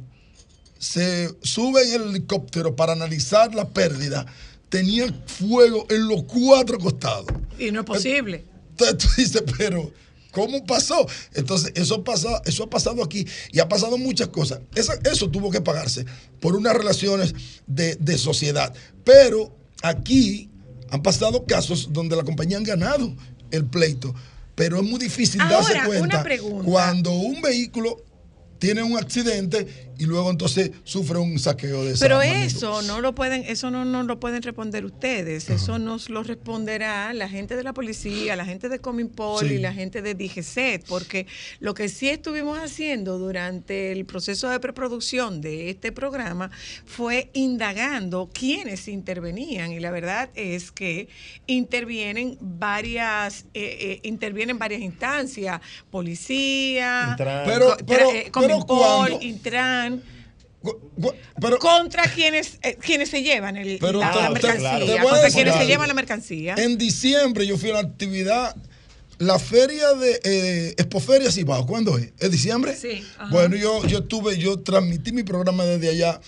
[0.79, 4.27] se sube en el helicóptero para analizar la pérdida,
[4.69, 7.27] tenía fuego en los cuatro costados.
[7.59, 8.45] Y no es posible.
[8.71, 9.91] Entonces tú dices, pero
[10.33, 11.07] ¿cómo pasó?
[11.35, 14.61] Entonces, eso, pasa, eso ha pasado aquí y ha pasado muchas cosas.
[14.75, 16.05] Eso tuvo que pagarse
[16.41, 17.35] por unas relaciones
[17.69, 18.75] de, de sociedad.
[19.05, 20.51] Pero aquí
[20.91, 23.15] han pasado casos donde la compañía han ganado
[23.53, 24.13] el pleito.
[24.55, 26.65] Pero es muy difícil darse Ahora, cuenta una pregunta.
[26.65, 28.03] cuando un vehículo
[28.59, 32.47] tiene un accidente y luego entonces sufre un saqueo de esa Pero magnitud.
[32.57, 35.49] eso no lo pueden, eso no, no lo pueden responder ustedes.
[35.49, 39.55] Eso nos lo responderá la gente de la policía, la gente de Cominpol Sí.
[39.55, 41.27] y la gente de DGCET, porque
[41.61, 46.51] lo que sí estuvimos haciendo durante el proceso de preproducción de este programa
[46.85, 51.09] fue indagando quiénes intervenían y la verdad es que
[51.47, 57.45] intervienen varias, eh, eh, intervienen varias instancias, policía, Intran.
[57.47, 59.19] Pero- pero- eh, pero Cominpol,
[61.59, 65.19] contra quienes eh, quienes se llevan el- Pero la, te- la te- mercancía, te contra
[65.23, 66.55] decir quienes se llevan la mercancía.
[66.57, 68.55] En diciembre yo fui a la actividad,
[69.19, 71.67] la feria de eh, Expoferia Cibao.
[71.67, 72.13] ¿Cuándo es?
[72.19, 72.77] ¿Es diciembre?
[72.77, 73.31] Sí, ajá.
[73.31, 76.21] Bueno, yo, yo estuve, yo transmití mi programa desde allá.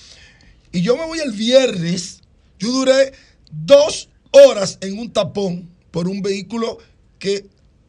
[0.72, 2.20] Y yo me voy el viernes.
[2.58, 3.12] Yo duré
[3.50, 6.78] dos horas en un tapón por un vehículo
[7.20, 7.46] que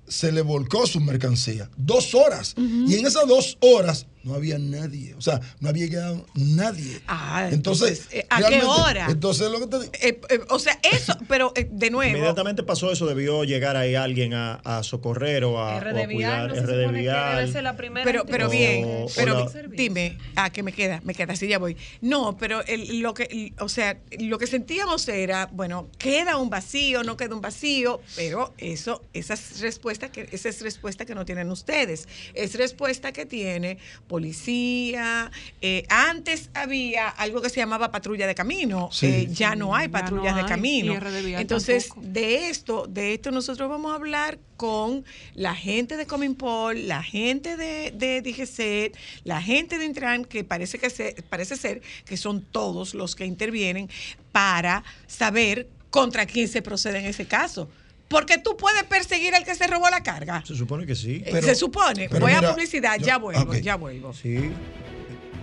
[0.08, 1.70] se le volcó su mercancía.
[1.78, 2.54] Dos horas.
[2.58, 5.14] Y en esas dos horas no había nadie.
[5.16, 7.00] O sea, no había llegado nadie.
[7.08, 9.08] Ah, entonces, entonces, eh, ¿a qué hora?
[9.10, 9.92] Entonces, lo que te digo.
[10.02, 12.10] Eh, eh, o sea, eso, pero eh, de nuevo.
[12.18, 15.94] Inmediatamente pasó eso, debió llegar ahí alguien a, a socorrer o a, o a RD
[16.08, 16.50] Vial, cuidar.
[16.50, 17.36] no se RD supone que Vial.
[17.38, 21.02] debe ser la primera Pero, pero bien, o pero la- dime, ah, que me queda,
[21.04, 21.78] me queda, sí ya voy.
[22.02, 27.04] No, pero el- lo que, o sea, lo que sentíamos era, bueno, queda un vacío,
[27.04, 31.26] no queda un vacío, pero eso, esa es respuesta que, esa es respuesta que no
[31.26, 33.78] tienen ustedes, es respuesta que tiene
[34.16, 35.30] policía.
[35.62, 39.06] eh, antes había algo que se llamaba patrulla de camino, Sí.
[39.08, 40.94] eh, ya no hay patrullas no de hay, camino.
[41.38, 42.08] Entonces, tampoco.
[42.14, 45.04] de esto, de esto nosotros vamos a hablar con
[45.34, 48.96] la gente de Cominpol, la gente de, de DGCET,
[49.26, 53.26] la gente de Intran, que parece que se, parece ser que son todos los que
[53.26, 53.90] intervienen
[54.32, 57.70] para saber contra quién se procede en ese caso.
[58.08, 60.44] Porque tú puedes perseguir al que se robó la carga.
[60.46, 61.24] Se supone que sí.
[61.26, 62.08] Eh, se supone.
[62.10, 64.14] pero Voy a publicidad, yo- ya vuelvo, ya vuelvo.
[64.14, 64.52] Sí.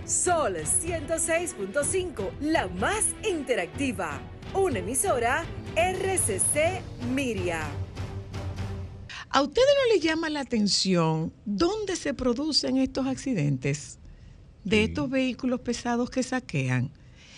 [0.06, 4.20] Sol 106.5, la más interactiva.
[4.54, 5.44] Una emisora
[5.76, 6.82] RCC
[7.14, 7.62] Miria.
[9.30, 13.98] ¿A ustedes no les llama la atención dónde se producen estos accidentes
[14.64, 16.90] de estos vehículos pesados que saquean?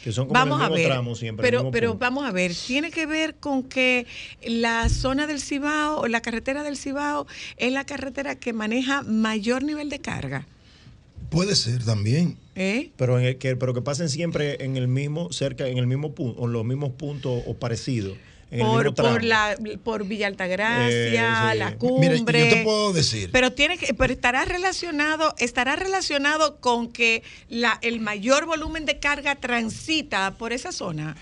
[0.05, 1.43] Que son como Vamos a el mismo ver, tramo siempre.
[1.47, 2.01] pero, mismo pero punto.
[2.05, 4.07] vamos a ver, tiene que ver con que
[4.47, 7.27] la zona del Cibao, la carretera del Cibao,
[7.57, 10.47] es la carretera que maneja mayor nivel de carga.
[11.31, 12.37] Puede ser también.
[12.55, 12.91] ¿eh?
[12.97, 16.15] Pero, en el que, pero que pasen siempre en el mismo, cerca, en el mismo
[16.15, 18.19] punto, o en los mismos puntos o parecidos.
[18.59, 21.59] Por, por, la, por Villa Altagracia, Eh, sí.
[21.59, 22.19] la Mira, cumbre.
[22.19, 23.31] yo te puedo decir.
[23.33, 28.99] Pero tiene que, pero estará relacionado, estará relacionado con que la, el mayor volumen de
[29.01, 31.17] carga transita por esa zona.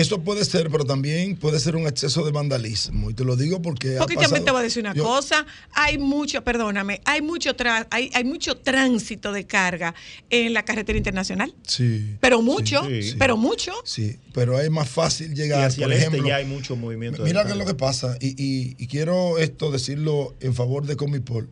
[0.00, 3.10] Eso puede ser, pero también puede ser un exceso de vandalismo.
[3.10, 3.96] Y te lo digo porque.
[3.96, 7.22] ha Porque también pasado- te voy a decir una yo- cosa, hay mucho, perdóname, hay
[7.22, 9.94] mucho tra- hay, hay mucho tránsito de carga
[10.30, 11.54] en la carretera internacional.
[11.66, 12.16] Sí.
[12.20, 13.14] Pero mucho, Sí.
[13.18, 13.72] pero mucho.
[13.84, 15.60] Sí, pero es más fácil llegar.
[15.60, 17.22] Y hacia por el este ejemplo, ya hay mucho movimiento.
[17.24, 20.96] Mira qué es lo que pasa, y, y- y quiero esto decirlo en favor de
[20.96, 21.48] Comipol.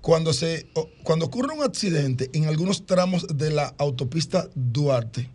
[0.00, 0.66] Cuando, se,
[1.02, 5.28] cuando ocurre un accidente en algunos tramos de la autopista Duarte,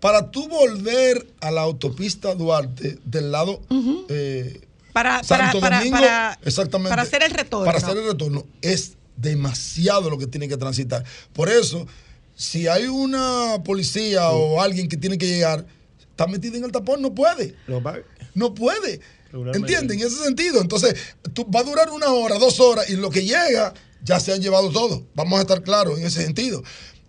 [0.00, 3.60] para tú volver a la autopista Duarte del lado
[4.08, 4.60] eh,
[4.92, 7.66] Para, para, Santo para, Domingo, para- exactamente, para hacer el retorno.
[7.66, 11.04] para hacer el retorno es demasiado lo que tiene que transitar.
[11.34, 11.86] Por eso,
[12.34, 15.66] si hay una policía o alguien que tiene que llegar,
[16.00, 17.54] está metida en el tapón, no puede.
[18.34, 19.00] No puede.
[19.54, 20.00] ¿Entienden?
[20.00, 20.60] En ese sentido.
[20.60, 20.94] Entonces,
[21.34, 24.40] tú, va a durar una hora, dos horas, y lo que llega, ya se han
[24.40, 25.04] llevado todo.
[25.14, 26.62] Vamos a estar claros en ese sentido.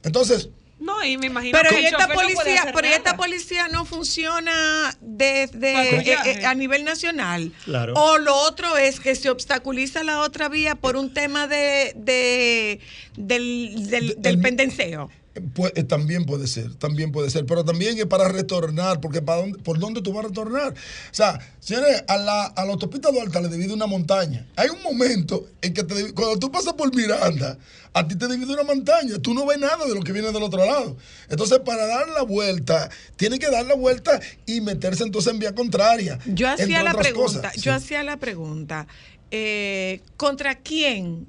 [0.04, 0.50] Entonces,
[0.82, 3.18] No, y me imagino Pero que esta no policía, pero y esta nada.
[3.18, 7.52] policía no funciona desde eh, eh, a nivel nacional.
[7.66, 7.94] Claro.
[7.96, 12.80] O lo otro es que se obstaculiza la otra vía por un tema de, de
[13.16, 15.12] del, del, del pendenceo.
[15.54, 19.40] Pues, eh, también puede ser, también puede ser, pero también es para retornar, porque para
[19.40, 20.74] dónde, ¿por dónde tú vas a retornar?
[20.74, 24.46] O sea, señores, a la, a la autopista Duarte le divide una montaña.
[24.58, 27.58] Hay un momento en que te cuando tú pasas por Miranda,
[27.94, 30.44] a ti te divide una montaña, tú no ves nada de lo que viene del
[30.44, 30.98] otro lado.
[31.30, 35.56] Entonces, para dar la vuelta, tiene que dar la vuelta y meterse entonces en vía
[35.56, 36.20] contraria.
[36.26, 37.56] Yo hacía la pregunta, cosas.
[37.56, 37.70] yo Sí.
[37.70, 38.86] hacía la pregunta,
[39.32, 41.28] eh, ¿contra quién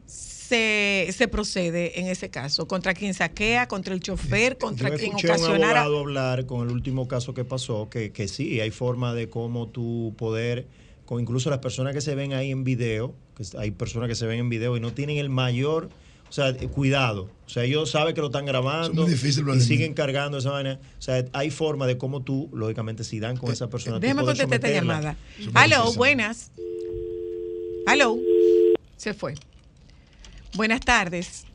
[0.53, 2.69] se, se procede en ese caso?
[2.69, 3.69] ¿Contra quién saquea?
[3.69, 4.59] ¿Contra el chofer?
[4.59, 5.81] ¿Contra Yo quien ocasionara?
[5.81, 9.69] abogado hablar con el último caso que pasó, que, que sí, hay forma de cómo
[9.69, 10.67] tú poder,
[11.07, 14.27] con incluso las personas que se ven ahí en video, que hay personas que se
[14.27, 15.89] ven en video y no tienen el mayor,
[16.29, 17.31] o sea, eh, cuidado.
[17.47, 20.81] O sea, ellos saben que lo están grabando muy difícil, y siguen cargando esa vaina.
[20.99, 24.23] O sea, hay forma de cómo tú, lógicamente, si dan con esa persona, tú Déjame
[24.23, 25.17] contestar esta llamada.
[25.55, 26.51] Aló, buenas.
[27.87, 28.19] Aló.
[28.99, 29.35] Se fue.
[30.55, 31.47] Buenas tardes.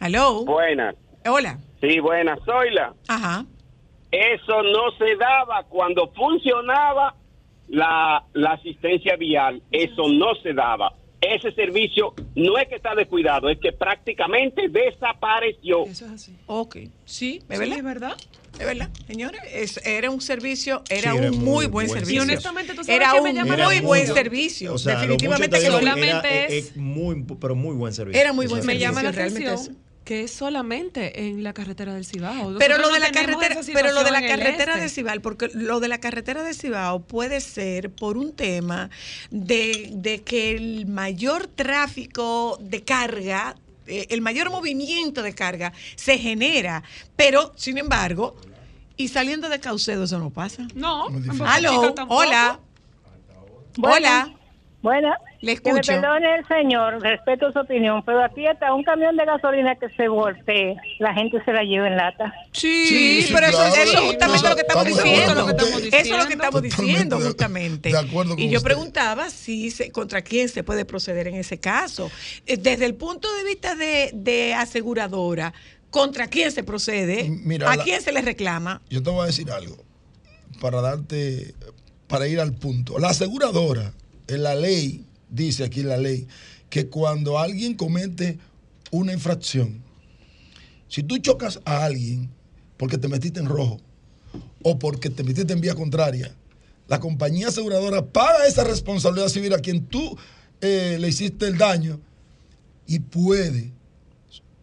[0.00, 0.44] Aló.
[0.44, 0.94] Buenas.
[1.26, 1.58] Hola.
[1.80, 2.38] Sí, buenas.
[2.44, 2.94] Zoila.
[3.08, 3.44] Ajá.
[4.10, 7.14] Eso no se daba cuando funcionaba
[7.68, 9.62] la, la asistencia vial.
[9.70, 10.94] Eso no se daba.
[11.20, 15.84] Ese servicio no es que está descuidado, es que prácticamente desapareció.
[15.84, 16.36] Eso es así.
[16.46, 16.76] Ok.
[17.04, 17.76] Sí, ¿es Sí, verdad?
[17.78, 18.16] es verdad.
[18.60, 19.40] Es verdad, señores.
[19.52, 22.14] Es- era un servicio, era Sí, era un muy muy buen buen servicio.
[22.16, 24.74] Y honestamente, tú sabes era que me un llama muy buen servicio.
[24.74, 28.20] O sea, lo Definitivamente que solamente era, es- eh, muy, pero muy buen servicio.
[28.20, 28.88] Era muy buen Me servicio.
[28.88, 32.56] llama la atención que es solamente en la carretera del Cibao.
[32.58, 34.80] Pero lo no de la carretera, pero lo de la carretera este.
[34.82, 38.90] de Cibao, porque lo de la carretera de Cibao puede ser por un tema
[39.30, 43.54] de, de que el mayor tráfico de carga,
[43.90, 46.82] eh, el mayor movimiento de carga se genera,
[47.16, 48.36] pero sin embargo,
[48.96, 50.66] y saliendo de Caucedo eso no pasa.
[50.74, 51.08] No,
[51.46, 52.60] Aló, hola.
[53.76, 54.34] Bueno, Hola.
[54.82, 55.16] Buena.
[55.42, 56.00] Le Que me escucho.
[56.00, 60.06] perdone el señor, respeto su opinión, pero aquí hasta un camión de gasolina que se
[60.08, 62.32] voltee, la gente se la lleva en lata.
[62.52, 63.74] Sí, Sí, sí, pero eso, claro.
[63.74, 65.40] eso es justamente lo que estamos Estamos diciendo.
[65.40, 65.86] acuerdo con usted.
[65.94, 67.88] Eso es lo que estamos Totalmente diciendo justamente.
[67.90, 68.68] de acuerdo con y yo usted.
[68.68, 72.10] preguntaba si se- contra quién se puede proceder en ese caso.
[72.46, 75.54] Eh, Desde el punto de vista de, de aseguradora,
[75.90, 77.30] ¿contra quién se procede?
[77.30, 78.82] Mira, ¿A la- quién se le reclama?
[78.90, 79.76] Yo te voy a decir algo
[80.60, 81.54] para darte,
[82.08, 82.98] para ir al punto.
[82.98, 83.92] La aseguradora,
[84.28, 86.26] en la ley, dice aquí la ley,
[86.68, 88.38] que cuando alguien comete
[88.90, 89.82] una infracción,
[90.88, 92.30] si tú chocas a alguien
[92.76, 93.78] porque te metiste en rojo
[94.62, 96.34] o porque te metiste en vía contraria,
[96.88, 100.16] la compañía aseguradora paga esa responsabilidad civil a quien tú
[100.60, 102.00] eh, le hiciste el daño
[102.86, 103.72] y puede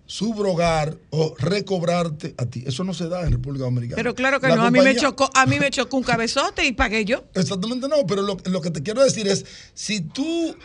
[0.08, 2.64] subrogar o recobrarte a ti.
[2.66, 3.98] Eso no se da en República Dominicana.
[3.98, 6.66] Pero claro que La no, a mí me chocó, a mí me chocó un cabezote
[6.66, 7.26] y pagué yo.
[7.36, 10.56] Exactamente no, pero lo, lo que te quiero decir es, si tú,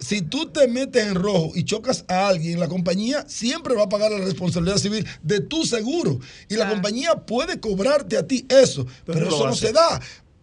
[0.00, 3.88] si tú te metes en rojo y chocas a alguien, la compañía siempre va a
[3.88, 6.18] pagar la responsabilidad civil de tu seguro.
[6.48, 10.00] Y la compañía puede cobrarte a ti eso, pero, lo eso no se da.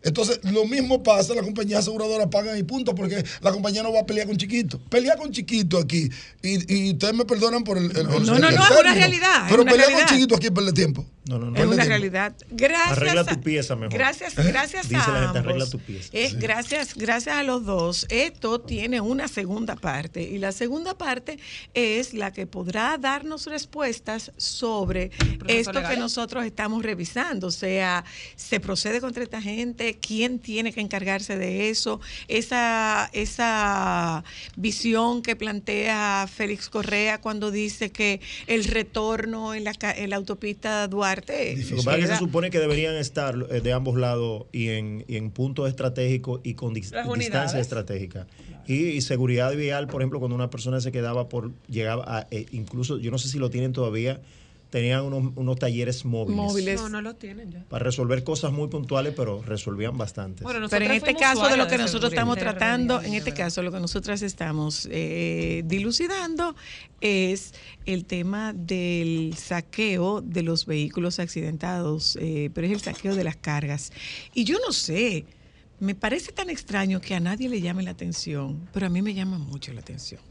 [0.07, 4.01] Entonces, lo mismo pasa, la compañía aseguradora paga y punto, porque la compañía no va
[4.01, 4.79] a pelear con chiquito.
[4.89, 6.09] Pelea con chiquito aquí,
[6.41, 7.85] y, y ustedes me perdonan por el.
[7.91, 10.07] el- el- No, el no, no, es una realidad, Pero una pelear realidad.
[10.09, 11.05] con chiquito aquí pierde tiempo.
[11.29, 11.57] No, no, no.
[11.59, 12.35] Es una realidad.
[12.49, 12.91] Gracias.
[12.97, 13.93] Arregla a- tu pieza mejor.
[13.93, 15.37] Gracias, gracias Dice a la gente, ambos.
[15.37, 16.09] arregla tu pieza.
[16.13, 16.37] Eh, Sí.
[16.39, 18.05] Gracias, gracias a los dos.
[18.09, 21.39] Esto tiene una segunda parte y la segunda parte
[21.73, 25.11] es la que podrá darnos respuestas sobre
[25.47, 25.93] esto legal.
[25.93, 27.47] que nosotros estamos revisando.
[27.47, 28.03] O sea,
[28.35, 34.23] se procede contra esta gente, quién tiene que encargarse de eso, esa esa
[34.55, 40.15] visión que plantea Félix Correa cuando dice que el retorno en la, ca- en la
[40.17, 41.16] autopista Duarte
[41.71, 44.69] Lo que pasa es que se supone que deberían estar eh, de ambos lados y
[44.69, 48.27] en, y en puntos estratégicos y con dis- distancia estratégica.
[48.67, 52.45] Y, y seguridad vial, por ejemplo, cuando una persona se quedaba por, llegaba a, eh,
[52.51, 54.19] incluso, yo no sé si lo tienen todavía,
[54.69, 56.35] tenían unos, unos talleres móviles.
[56.35, 56.81] Móviles.
[56.81, 57.63] No, no lo tienen ya.
[57.69, 60.43] Para resolver cosas muy puntuales, pero resolvían bastantes.
[60.43, 63.61] Bueno, Pero en este caso de lo que de nosotros estamos tratando, en este caso
[63.63, 66.55] lo que nosotras estamos eh, dilucidando
[67.01, 67.53] es
[67.85, 73.37] el tema del saqueo de los vehículos accidentados, eh, pero es el saqueo de las
[73.37, 73.91] cargas.
[74.33, 75.25] Y yo no sé,
[75.79, 79.13] me parece tan extraño que a nadie le llame la atención, pero a mí me
[79.13, 80.21] llama mucho la atención.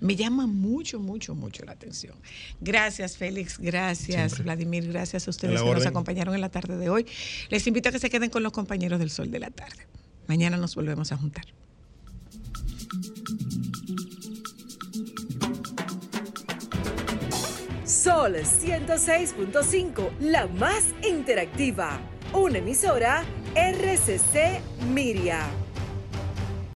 [0.00, 2.14] Me llama mucho, mucho, mucho la atención.
[2.60, 3.58] Gracias, Félix.
[3.58, 4.42] Gracias, Siempre.
[4.44, 4.88] Vladimir.
[4.88, 7.06] Gracias a ustedes que nos acompañaron en la tarde de hoy.
[7.48, 9.86] Les invito a que se queden con los compañeros del Sol de la Tarde.
[10.26, 11.44] Mañana nos volvemos a juntar.
[17.84, 22.00] Sol 106.5, la más interactiva.
[22.32, 23.24] Una emisora
[23.54, 24.60] RCC
[24.92, 25.65] Miria.